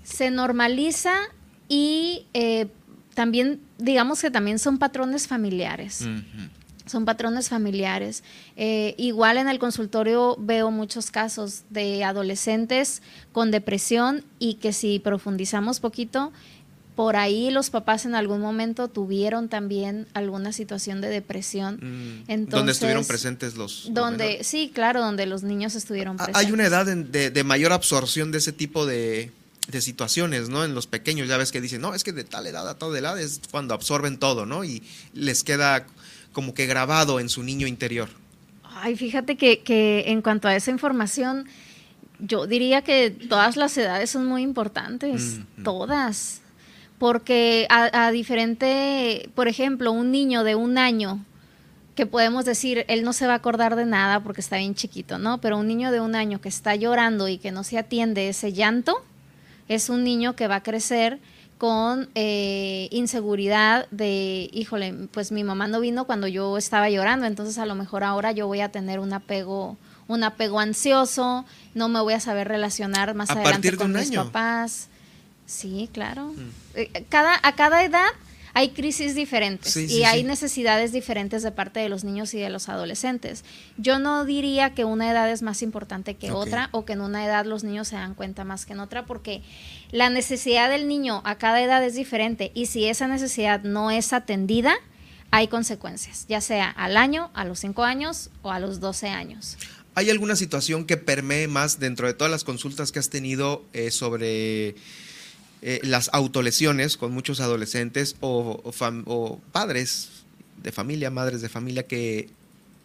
Se 0.02 0.30
normaliza 0.30 1.14
y 1.68 2.26
eh, 2.34 2.66
también, 3.14 3.60
digamos 3.78 4.20
que 4.20 4.30
también 4.30 4.58
son 4.58 4.78
patrones 4.78 5.28
familiares 5.28 6.04
son 6.88 7.04
patrones 7.04 7.48
familiares. 7.48 8.24
Eh, 8.56 8.94
igual 8.98 9.38
en 9.38 9.48
el 9.48 9.58
consultorio 9.58 10.36
veo 10.38 10.70
muchos 10.70 11.10
casos 11.10 11.62
de 11.70 12.04
adolescentes 12.04 13.02
con 13.32 13.50
depresión 13.50 14.24
y 14.38 14.54
que 14.54 14.72
si 14.72 14.98
profundizamos 14.98 15.80
poquito, 15.80 16.32
por 16.98 17.14
ahí 17.14 17.52
los 17.52 17.70
papás 17.70 18.06
en 18.06 18.16
algún 18.16 18.40
momento 18.40 18.88
tuvieron 18.88 19.48
también 19.48 20.08
alguna 20.14 20.52
situación 20.52 21.00
de 21.00 21.08
depresión. 21.08 21.78
Mm. 22.26 22.46
donde 22.46 22.72
estuvieron 22.72 23.04
presentes 23.04 23.54
los... 23.54 23.86
Donde, 23.94 24.42
sí, 24.42 24.72
claro, 24.74 25.00
donde 25.00 25.24
los 25.26 25.44
niños 25.44 25.76
estuvieron 25.76 26.16
presentes. 26.16 26.44
Hay 26.44 26.50
una 26.50 26.66
edad 26.66 26.86
de, 26.86 27.44
mayor 27.44 27.72
absorción 27.72 28.32
de 28.32 28.38
ese 28.38 28.50
tipo 28.50 28.84
de, 28.84 29.30
de 29.68 29.80
situaciones, 29.80 30.48
¿no? 30.48 30.64
En 30.64 30.74
los 30.74 30.88
pequeños, 30.88 31.28
ya 31.28 31.36
ves 31.36 31.52
que 31.52 31.60
dicen, 31.60 31.82
no, 31.82 31.94
es 31.94 32.02
que 32.02 32.12
de 32.12 32.24
tal 32.24 32.48
edad 32.48 32.68
a 32.68 32.76
tal 32.76 32.96
edad 32.96 33.16
es 33.20 33.42
cuando 33.48 33.74
absorben 33.74 34.18
todo, 34.18 34.44
¿no? 34.44 34.64
Y 34.64 34.82
les 35.12 35.44
queda 35.44 35.86
como 36.38 36.54
que 36.54 36.66
grabado 36.66 37.18
en 37.18 37.28
su 37.28 37.42
niño 37.42 37.66
interior. 37.66 38.08
Ay, 38.62 38.94
fíjate 38.94 39.36
que, 39.36 40.04
en 40.06 40.22
cuanto 40.22 40.46
a 40.46 40.54
esa 40.54 40.70
información, 40.70 41.46
yo 42.20 42.46
diría 42.46 42.82
que 42.82 43.10
todas 43.10 43.56
las 43.56 43.76
edades 43.76 44.10
son 44.10 44.24
muy 44.24 44.42
importantes, 44.42 45.40
todas. 45.64 46.40
Porque 46.96 47.66
a, 47.70 48.06
a, 48.06 48.12
diferente, 48.12 49.30
por 49.34 49.48
ejemplo, 49.48 49.90
un 49.90 50.12
niño 50.12 50.44
de 50.44 50.54
un 50.54 50.78
año, 50.78 51.24
que 51.96 52.06
podemos 52.06 52.44
decir, 52.44 52.84
él 52.86 53.02
no 53.02 53.12
se 53.12 53.26
va 53.26 53.32
a 53.32 53.38
acordar 53.38 53.74
de 53.74 53.84
nada 53.84 54.22
porque 54.22 54.40
está 54.40 54.58
bien 54.58 54.76
chiquito, 54.76 55.18
¿no? 55.18 55.40
Pero 55.40 55.58
un 55.58 55.66
niño 55.66 55.90
de 55.90 56.00
un 56.00 56.14
año 56.14 56.40
que 56.40 56.48
está 56.48 56.76
llorando 56.76 57.26
y 57.26 57.38
que 57.38 57.50
no 57.50 57.64
se 57.64 57.78
atiende 57.78 58.28
ese 58.28 58.52
llanto, 58.52 59.04
es 59.66 59.88
un 59.88 60.04
niño 60.04 60.36
que 60.36 60.46
va 60.46 60.54
a 60.54 60.62
crecer 60.62 61.18
con 61.58 62.08
eh, 62.14 62.88
inseguridad 62.92 63.88
de, 63.90 64.48
híjole, 64.52 64.94
pues 65.10 65.32
mi 65.32 65.44
mamá 65.44 65.66
no 65.66 65.80
vino 65.80 66.04
cuando 66.04 66.28
yo 66.28 66.56
estaba 66.56 66.88
llorando, 66.88 67.26
entonces 67.26 67.58
a 67.58 67.66
lo 67.66 67.74
mejor 67.74 68.04
ahora 68.04 68.32
yo 68.32 68.46
voy 68.46 68.60
a 68.60 68.70
tener 68.70 69.00
un 69.00 69.12
apego, 69.12 69.76
un 70.06 70.22
apego 70.22 70.60
ansioso, 70.60 71.44
no 71.74 71.88
me 71.88 72.00
voy 72.00 72.14
a 72.14 72.20
saber 72.20 72.48
relacionar 72.48 73.14
más 73.14 73.30
adelante 73.30 73.76
con 73.76 73.92
mis 73.92 74.12
papás. 74.12 74.88
Sí, 75.46 75.90
claro. 75.92 76.28
Mm. 76.28 76.50
Eh, 76.74 77.04
cada, 77.08 77.38
a 77.42 77.52
cada 77.56 77.82
edad 77.82 78.08
hay 78.58 78.70
crisis 78.70 79.14
diferentes 79.14 79.76
y 79.76 80.02
hay 80.02 80.24
necesidades 80.24 80.90
diferentes 80.90 81.44
de 81.44 81.52
parte 81.52 81.78
de 81.78 81.88
los 81.88 82.02
niños 82.02 82.34
y 82.34 82.40
de 82.40 82.50
los 82.50 82.68
adolescentes. 82.68 83.44
Yo 83.76 84.00
no 84.00 84.24
diría 84.24 84.74
que 84.74 84.84
una 84.84 85.08
edad 85.12 85.30
es 85.30 85.42
más 85.42 85.62
importante 85.62 86.16
que 86.16 86.32
otra 86.32 86.68
o 86.72 86.84
que 86.84 86.94
en 86.94 87.00
una 87.00 87.24
edad 87.24 87.46
los 87.46 87.62
niños 87.62 87.86
se 87.86 87.94
dan 87.94 88.16
cuenta 88.16 88.42
más 88.42 88.66
que 88.66 88.72
en 88.72 88.80
otra 88.80 89.06
porque 89.06 89.42
la 89.92 90.10
necesidad 90.10 90.68
del 90.70 90.88
niño 90.88 91.22
a 91.24 91.38
cada 91.38 91.62
edad 91.62 91.84
es 91.84 91.94
diferente 91.94 92.50
y 92.52 92.66
si 92.66 92.86
esa 92.86 93.06
necesidad 93.06 93.62
no 93.62 93.92
es 93.92 94.12
atendida, 94.12 94.74
hay 95.30 95.46
consecuencias, 95.46 96.26
ya 96.28 96.40
sea 96.40 96.68
al 96.68 96.96
año, 96.96 97.30
a 97.34 97.44
los 97.44 97.60
5 97.60 97.84
años 97.84 98.30
o 98.42 98.50
a 98.50 98.58
los 98.58 98.80
12 98.80 99.06
años. 99.06 99.56
¿Hay 99.94 100.10
alguna 100.10 100.34
situación 100.34 100.84
que 100.84 100.96
permee 100.96 101.46
más 101.46 101.78
dentro 101.78 102.08
de 102.08 102.14
todas 102.14 102.32
las 102.32 102.42
consultas 102.42 102.90
que 102.90 102.98
has 102.98 103.08
tenido 103.08 103.64
eh, 103.72 103.92
sobre 103.92 104.74
eh, 105.60 105.80
las 105.82 106.08
autolesiones 106.12 106.96
con 106.96 107.12
muchos 107.12 107.40
adolescentes 107.40 108.14
o, 108.20 109.40
padres 109.50 110.10
de 110.62 110.70
familia, 110.70 111.10
madres 111.10 111.42
de 111.42 111.48
familia 111.48 111.86
que 111.86 112.28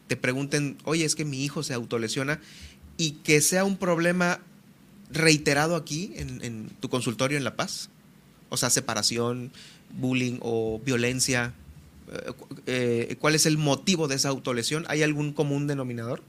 te 0.08 0.16
pregunten, 0.16 0.78
oye, 0.84 1.06
es 1.06 1.16
que 1.16 1.26
mi 1.26 1.44
hijo 1.44 1.62
se 1.62 1.76
autolesiona 1.76 2.40
y 2.98 3.12
que 3.24 3.42
sea 3.42 3.64
un 3.64 3.78
problema 3.78 4.40
reiterado 5.12 5.76
aquí 5.76 6.14
en, 6.16 6.70
tu 6.80 6.90
consultorio 6.90 7.38
en 7.38 7.44
La 7.44 7.56
Paz? 7.56 7.90
O 8.50 8.58
sea, 8.58 8.70
separación, 8.72 9.52
bullying 9.92 10.40
o 10.42 10.82
violencia. 10.84 11.54
Eh, 12.12 12.34
eh, 12.66 13.16
¿Cuál 13.20 13.36
es 13.36 13.46
el 13.46 13.58
motivo 13.60 14.08
de 14.08 14.16
esa 14.16 14.30
autolesión? 14.30 14.86
¿Hay 14.88 15.04
algún 15.04 15.32
común 15.34 15.68
denominador? 15.68 16.24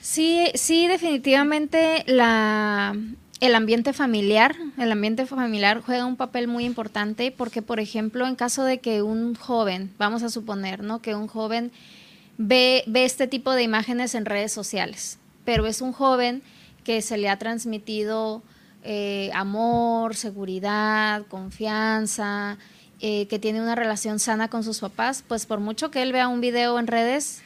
Sí, 0.00 0.46
sí, 0.54 0.86
definitivamente 0.86 2.04
la, 2.06 2.96
el 3.40 3.54
ambiente 3.54 3.92
familiar, 3.92 4.56
el 4.78 4.92
ambiente 4.92 5.26
familiar 5.26 5.82
juega 5.84 6.06
un 6.06 6.16
papel 6.16 6.48
muy 6.48 6.64
importante 6.64 7.30
porque, 7.30 7.60
por 7.60 7.80
ejemplo, 7.80 8.26
en 8.26 8.34
caso 8.34 8.64
de 8.64 8.78
que 8.78 9.02
un 9.02 9.34
joven, 9.34 9.92
vamos 9.98 10.22
a 10.22 10.30
suponer, 10.30 10.82
¿no? 10.82 11.00
Que 11.00 11.14
un 11.14 11.26
joven 11.26 11.70
ve, 12.38 12.82
ve 12.86 13.04
este 13.04 13.26
tipo 13.26 13.52
de 13.52 13.62
imágenes 13.62 14.14
en 14.14 14.24
redes 14.24 14.52
sociales, 14.52 15.18
pero 15.44 15.66
es 15.66 15.82
un 15.82 15.92
joven 15.92 16.42
que 16.82 17.02
se 17.02 17.18
le 17.18 17.28
ha 17.28 17.38
transmitido 17.38 18.42
eh, 18.84 19.30
amor, 19.34 20.14
seguridad, 20.14 21.26
confianza, 21.26 22.56
eh, 23.00 23.26
que 23.26 23.38
tiene 23.38 23.60
una 23.60 23.74
relación 23.74 24.18
sana 24.18 24.48
con 24.48 24.64
sus 24.64 24.80
papás, 24.80 25.22
pues 25.26 25.44
por 25.44 25.60
mucho 25.60 25.90
que 25.90 26.00
él 26.00 26.12
vea 26.12 26.28
un 26.28 26.40
video 26.40 26.78
en 26.78 26.86
redes, 26.86 27.42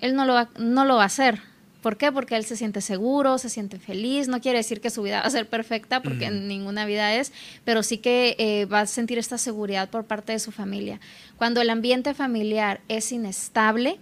él 0.00 0.16
no 0.16 0.24
lo 0.24 0.48
no 0.58 0.84
lo 0.84 0.96
va 0.96 1.04
a 1.04 1.06
hacer 1.06 1.51
¿Por 1.82 1.96
qué? 1.96 2.12
Porque 2.12 2.36
él 2.36 2.44
se 2.44 2.56
siente 2.56 2.80
seguro, 2.80 3.38
se 3.38 3.48
siente 3.48 3.78
feliz. 3.78 4.28
No 4.28 4.40
quiere 4.40 4.58
decir 4.58 4.80
que 4.80 4.88
su 4.88 5.02
vida 5.02 5.20
va 5.20 5.26
a 5.26 5.30
ser 5.30 5.48
perfecta, 5.48 6.00
porque 6.00 6.30
ninguna 6.30 6.86
vida 6.86 7.14
es, 7.14 7.32
pero 7.64 7.82
sí 7.82 7.98
que 7.98 8.36
eh, 8.38 8.66
va 8.66 8.80
a 8.80 8.86
sentir 8.86 9.18
esta 9.18 9.36
seguridad 9.36 9.90
por 9.90 10.04
parte 10.04 10.32
de 10.32 10.38
su 10.38 10.52
familia. 10.52 11.00
Cuando 11.36 11.60
el 11.60 11.68
ambiente 11.70 12.14
familiar 12.14 12.80
es 12.88 13.10
inestable, 13.10 13.98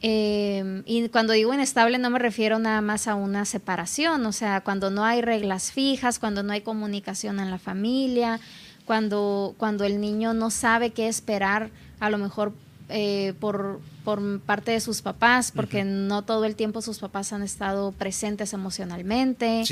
eh, 0.00 0.82
y 0.86 1.08
cuando 1.08 1.32
digo 1.32 1.52
inestable 1.52 1.98
no 1.98 2.08
me 2.10 2.20
refiero 2.20 2.60
nada 2.60 2.80
más 2.80 3.08
a 3.08 3.16
una 3.16 3.44
separación, 3.44 4.24
o 4.24 4.32
sea, 4.32 4.60
cuando 4.60 4.90
no 4.90 5.04
hay 5.04 5.20
reglas 5.20 5.72
fijas, 5.72 6.20
cuando 6.20 6.44
no 6.44 6.52
hay 6.52 6.60
comunicación 6.60 7.40
en 7.40 7.50
la 7.50 7.58
familia, 7.58 8.38
cuando, 8.84 9.56
cuando 9.58 9.84
el 9.84 10.00
niño 10.00 10.32
no 10.32 10.50
sabe 10.50 10.90
qué 10.90 11.08
esperar, 11.08 11.70
a 11.98 12.08
lo 12.08 12.18
mejor 12.18 12.52
eh, 12.88 13.34
por, 13.38 13.80
por, 14.04 14.40
parte 14.40 14.70
de 14.70 14.80
sus 14.80 15.02
papás, 15.02 15.52
porque 15.54 15.84
no 15.84 16.22
todo 16.22 16.44
el 16.44 16.56
tiempo 16.56 16.80
sus 16.80 16.98
papás 16.98 17.32
han 17.32 17.42
estado 17.42 17.92
presentes 17.92 18.52
emocionalmente. 18.52 19.64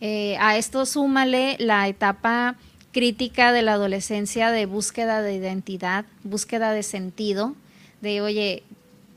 Eh, 0.00 0.36
a 0.40 0.56
esto 0.56 0.84
súmale 0.84 1.56
la 1.60 1.86
etapa 1.86 2.56
crítica 2.92 3.52
de 3.52 3.62
la 3.62 3.74
adolescencia 3.74 4.50
de 4.50 4.66
búsqueda 4.66 5.22
de 5.22 5.34
identidad, 5.34 6.04
búsqueda 6.22 6.72
de 6.72 6.82
sentido, 6.82 7.54
de, 8.00 8.20
oye, 8.20 8.62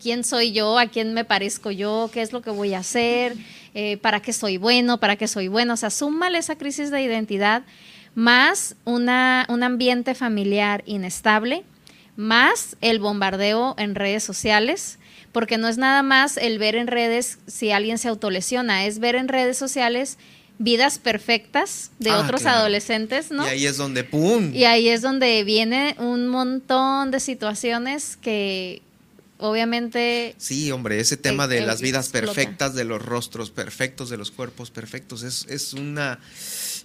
¿quién 0.02 0.24
soy 0.24 0.52
yo? 0.52 0.78
¿A 0.80 0.88
quién 0.88 1.13
me 1.13 1.26
parezco 1.26 1.72
yo? 1.72 2.10
¿Qué 2.13 2.22
es 2.22 2.34
lo 2.34 2.41
que 2.41 2.50
voy 2.50 2.74
a 2.74 2.80
hacer? 2.80 3.36
Eh, 3.74 3.98
¿Para 3.98 4.22
qué 4.22 4.34
soy 4.34 4.58
bueno? 4.58 5.00
¿Para 5.00 5.15
qué 5.15 5.28
soy 5.28 5.48
bueno? 5.48 5.74
O 5.74 5.78
sea, 5.78 5.89
súmale 5.89 6.38
esa 6.38 6.58
crisis 6.58 6.91
de 6.91 7.02
identidad 7.02 7.63
más 8.15 8.76
una, 8.84 9.46
un 9.50 9.62
ambiente 9.62 10.15
familiar 10.15 10.84
inestable, 10.88 11.63
más 12.17 12.75
el 12.82 12.99
bombardeo 12.99 13.75
en 13.77 13.95
redes 13.95 14.23
sociales, 14.23 14.97
porque 15.32 15.58
no 15.58 15.69
es 15.69 15.77
nada 15.77 16.03
más 16.03 16.36
el 16.36 16.60
ver 16.60 16.75
en 16.75 16.88
redes 16.88 17.38
si 17.47 17.71
alguien 17.71 17.97
se 17.97 18.10
autolesiona, 18.10 18.86
es 18.86 18.99
ver 18.99 19.15
en 19.15 19.30
redes 19.30 19.58
sociales 19.58 20.17
vidas 20.60 20.97
perfectas 20.97 21.91
de 21.99 22.10
ah, 22.10 22.19
otros 22.19 22.45
adolescentes, 22.45 23.30
¿no? 23.32 23.45
Y 23.45 23.49
ahí 23.49 23.65
es 23.67 23.77
donde 23.77 24.03
¡pum! 24.03 24.53
Y 24.53 24.65
ahí 24.65 24.89
es 24.89 25.03
donde 25.03 25.43
viene 25.43 25.95
un 25.99 26.27
montón 26.27 27.12
de 27.12 27.19
situaciones 27.19 28.17
que 28.17 28.82
obviamente... 29.38 30.34
Sí, 30.39 30.71
hombre, 30.71 30.99
ese 30.99 31.17
tema 31.17 31.47
de 31.47 31.62
las 31.62 31.82
vidas 31.82 32.10
perfectas, 32.10 32.73
de 32.73 32.86
los 32.86 32.99
rostros 32.99 33.51
perfectos, 33.51 34.10
de 34.10 34.17
los 34.17 34.32
cuerpos 34.32 34.71
perfectos, 34.71 35.21
es, 35.21 35.45
es 35.49 35.73
una... 35.73 36.19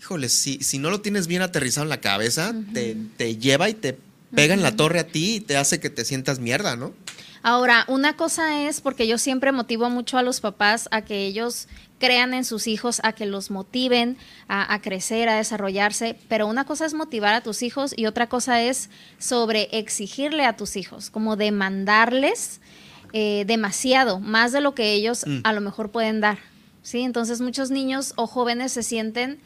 Híjole, 0.00 0.28
si, 0.28 0.58
si 0.62 0.78
no 0.78 0.90
lo 0.90 1.00
tienes 1.00 1.26
bien 1.26 1.40
aterrizado 1.40 1.84
en 1.84 1.88
la 1.88 2.00
cabeza, 2.00 2.54
te, 2.74 2.96
te 3.16 3.36
lleva 3.36 3.70
y 3.70 3.74
te 3.74 3.96
pega 4.34 4.54
en 4.54 4.62
la 4.62 4.76
torre 4.76 5.00
a 5.00 5.06
ti 5.06 5.36
y 5.36 5.40
te 5.40 5.56
hace 5.56 5.80
que 5.80 5.90
te 5.90 6.04
sientas 6.04 6.38
mierda, 6.38 6.76
¿no? 6.76 6.92
Ahora, 7.42 7.84
una 7.88 8.16
cosa 8.16 8.62
es 8.68 8.80
porque 8.80 9.08
yo 9.08 9.18
siempre 9.18 9.50
motivo 9.50 9.90
mucho 9.90 10.16
a 10.16 10.22
los 10.22 10.40
papás 10.40 10.88
a 10.92 11.02
que 11.02 11.26
ellos 11.26 11.66
crean 11.98 12.34
en 12.34 12.44
sus 12.44 12.66
hijos, 12.66 13.00
a 13.04 13.12
que 13.12 13.26
los 13.26 13.50
motiven 13.50 14.16
a, 14.48 14.80
crecer, 14.80 15.28
a 15.28 15.36
desarrollarse, 15.36 16.16
pero 16.28 16.46
una 16.46 16.64
cosa 16.64 16.84
es 16.84 16.94
motivar 16.94 17.34
a 17.34 17.42
tus 17.42 17.62
hijos 17.62 17.94
y 17.96 18.06
otra 18.06 18.28
cosa 18.28 18.62
es 18.62 18.90
sobre 19.18 19.68
exigirle 19.72 20.44
a 20.44 20.56
tus 20.56 20.76
hijos, 20.76 21.10
como 21.10 21.36
demandarles 21.36 22.60
eh, 23.12 23.44
demasiado, 23.46 24.18
más 24.18 24.52
de 24.52 24.60
lo 24.60 24.74
que 24.74 24.92
ellos 24.92 25.24
mm. 25.26 25.40
a 25.44 25.52
lo 25.52 25.60
mejor 25.60 25.90
pueden 25.90 26.20
dar. 26.20 26.38
¿sí? 26.82 27.02
Entonces 27.02 27.40
muchos 27.40 27.70
niños 27.70 28.14
o 28.16 28.26
jóvenes 28.26 28.72
se 28.72 28.82
sienten 28.82 29.40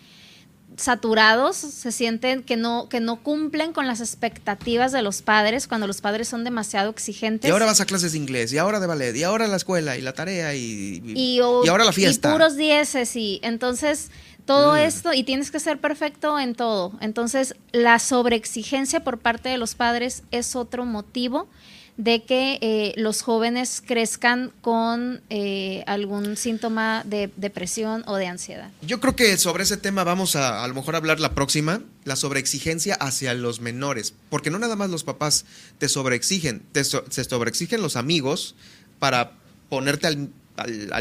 saturados, 0.77 1.57
se 1.57 1.91
sienten 1.91 2.43
que 2.43 2.57
no, 2.57 2.89
que 2.89 3.01
no 3.01 3.23
cumplen 3.23 3.73
con 3.73 3.87
las 3.87 4.01
expectativas 4.01 4.93
de 4.93 5.03
los 5.03 5.23
padres 5.23 5.67
cuando 5.67 5.87
los 5.87 6.01
padres 6.01 6.29
son 6.29 6.45
demasiado 6.45 6.91
exigentes. 6.91 7.49
Y 7.49 7.53
ahora 7.53 7.67
vas 7.67 7.81
a 7.81 7.87
clases 7.87 8.13
de 8.13 8.19
inglés, 8.19 8.53
y 8.53 8.59
ahora 8.59 8.81
de 8.81 8.87
ballet, 8.87 9.17
y 9.17 9.23
ahora 9.23 9.47
la 9.47 9.57
escuela, 9.57 9.97
y 9.97 10.03
la 10.03 10.13
tarea, 10.13 10.55
y, 10.55 11.03
y, 11.05 11.39
ahora 11.41 11.85
la 11.85 11.93
fiesta. 11.93 12.29
Y 12.29 12.33
puros 12.33 12.57
dieces, 12.57 13.17
y 13.17 13.41
entonces 13.43 14.11
todo 14.45 14.75
mm. 14.75 14.79
esto, 14.79 15.13
y 15.13 15.25
tienes 15.25 15.51
que 15.51 15.61
ser 15.61 15.81
perfecto 15.81 16.39
en 16.39 16.55
todo. 16.55 16.93
Entonces, 17.01 17.57
la 17.73 17.99
sobreexigencia 17.99 19.01
por 19.01 19.19
parte 19.19 19.49
de 19.49 19.59
los 19.59 19.75
padres 19.75 20.23
es 20.31 20.57
otro 20.57 20.85
motivo 20.85 21.49
de 21.97 22.25
que 22.25 22.59
eh, 22.61 22.93
los 22.97 23.23
jóvenes 23.23 23.83
crezcan 23.85 24.53
con 24.61 25.23
eh, 25.31 25.83
algún 25.87 26.37
síntoma 26.37 27.03
de 27.05 27.31
depresión 27.37 28.05
o 28.07 28.17
de 28.17 28.27
ansiedad. 28.27 28.71
Yo 28.83 29.01
creo 29.01 29.17
que 29.17 29.39
sobre 29.39 29.63
ese 29.63 29.79
tema 29.79 30.05
vamos 30.05 30.37
a 30.37 30.63
a 30.63 30.69
lo 30.69 30.75
mejor 30.75 30.95
hablar 30.97 31.21
la 31.21 31.35
próxima, 31.35 31.81
la 32.05 32.17
sobreexigencia 32.17 32.95
hacia 32.95 33.33
los 33.35 33.61
menores, 33.61 34.13
porque 34.29 34.51
no 34.51 34.59
nada 34.59 34.77
más 34.77 34.91
los 34.91 35.05
papás 35.05 35.47
te 35.79 35.89
sobreexigen, 35.89 36.63
te 36.73 36.85
se 36.85 37.25
sobreexigen 37.25 37.81
los 37.81 37.97
amigos 37.97 38.55
para 38.99 39.33
ponerte 39.69 40.07
al, 40.07 40.31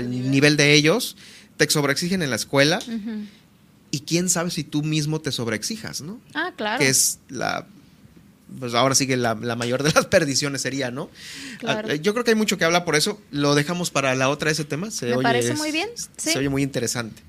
nivel 0.10 0.58
de 0.58 0.74
ellos, 0.74 1.18
te 1.58 1.70
sobreexigen 1.70 2.22
en 2.22 2.30
la 2.30 2.36
escuela. 2.38 2.80
Y 3.92 4.02
quién 4.02 4.30
sabe 4.30 4.52
si 4.52 4.66
tú 4.66 4.84
mismo 4.84 5.22
te 5.22 5.32
sobreexijas, 5.32 6.02
¿no? 6.02 6.20
Ah, 6.34 6.52
claro. 6.58 6.80
Que 6.80 6.90
es 6.90 7.20
la 7.30 7.66
pues 8.60 8.74
ahora 8.74 8.96
sí 8.96 9.08
que 9.08 9.18
la, 9.18 9.36
mayor 9.36 9.84
de 9.84 9.92
las 9.92 10.06
perdiciones 10.08 10.62
sería, 10.62 10.92
¿no? 10.92 11.10
Ah, 11.66 11.96
yo 11.96 12.14
creo 12.14 12.24
que 12.24 12.32
hay 12.32 12.36
mucho 12.36 12.58
que 12.58 12.66
hablar 12.66 12.86
por 12.86 12.96
eso. 12.96 13.20
Lo 13.32 13.56
dejamos 13.56 13.92
para 13.92 14.16
la 14.16 14.30
otra 14.30 14.52
ese 14.52 14.66
tema. 14.66 14.92
Se 14.92 15.08
Me 15.08 15.22
parece 15.22 15.54
muy 15.56 15.72
bien. 15.72 15.90
Se 16.18 16.38
oye 16.38 16.50
muy 16.50 16.64
interesante. 16.64 17.22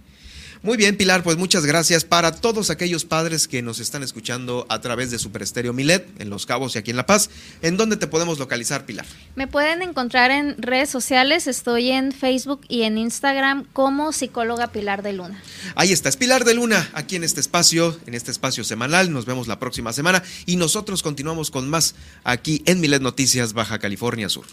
Muy 0.67 0.77
bien, 0.77 0.97
Pilar, 0.97 1.23
pues 1.23 1.37
muchas 1.37 1.65
gracias 1.65 2.03
para 2.03 2.33
todos 2.33 2.71
aquellos 2.71 3.05
padres 3.05 3.47
que 3.47 3.63
nos 3.63 3.79
están 3.79 4.03
escuchando 4.03 4.67
a 4.69 4.81
través 4.81 5.13
de 5.13 5.19
Super 5.21 5.43
Estéreo 5.43 5.73
Milet 5.73 6.09
en 6.21 6.29
Los 6.29 6.45
Cabos 6.45 6.75
y 6.75 6.79
aquí 6.79 6.91
en 6.91 6.97
La 6.97 7.07
Paz. 7.07 7.31
¿En 7.63 7.77
dónde 7.77 7.97
te 7.97 8.09
podemos 8.09 8.41
localizar, 8.41 8.85
Pilar? 8.85 9.07
Me 9.37 9.47
pueden 9.47 9.81
encontrar 9.81 10.33
en 10.33 10.61
redes 10.61 10.91
sociales, 10.91 11.47
estoy 11.47 11.93
en 11.93 12.11
Facebook 12.11 12.63
y 12.67 12.83
en 12.83 12.99
Instagram 12.99 13.65
como 13.73 14.11
psicóloga 14.13 14.73
Pilar 14.73 15.05
de 15.05 15.13
Luna. 15.13 15.41
Ahí 15.77 15.93
está, 15.93 16.09
es 16.09 16.17
Pilar 16.17 16.45
de 16.45 16.55
Luna, 16.55 16.91
aquí 16.95 17.15
en 17.15 17.23
este 17.23 17.39
espacio, 17.39 17.97
en 18.05 18.15
este 18.15 18.33
espacio 18.33 18.65
semanal. 18.65 19.13
Nos 19.13 19.25
vemos 19.25 19.47
la 19.47 19.61
próxima 19.61 19.93
semana 19.93 20.25
y 20.47 20.57
nosotros 20.57 21.05
continuamos 21.05 21.53
con 21.53 21.71
más 21.71 21.95
aquí 22.25 22.65
en 22.67 22.81
Milet 22.81 23.03
Noticias, 23.03 23.53
Baja 23.53 23.79
California 23.79 24.29
Sur. 24.29 24.47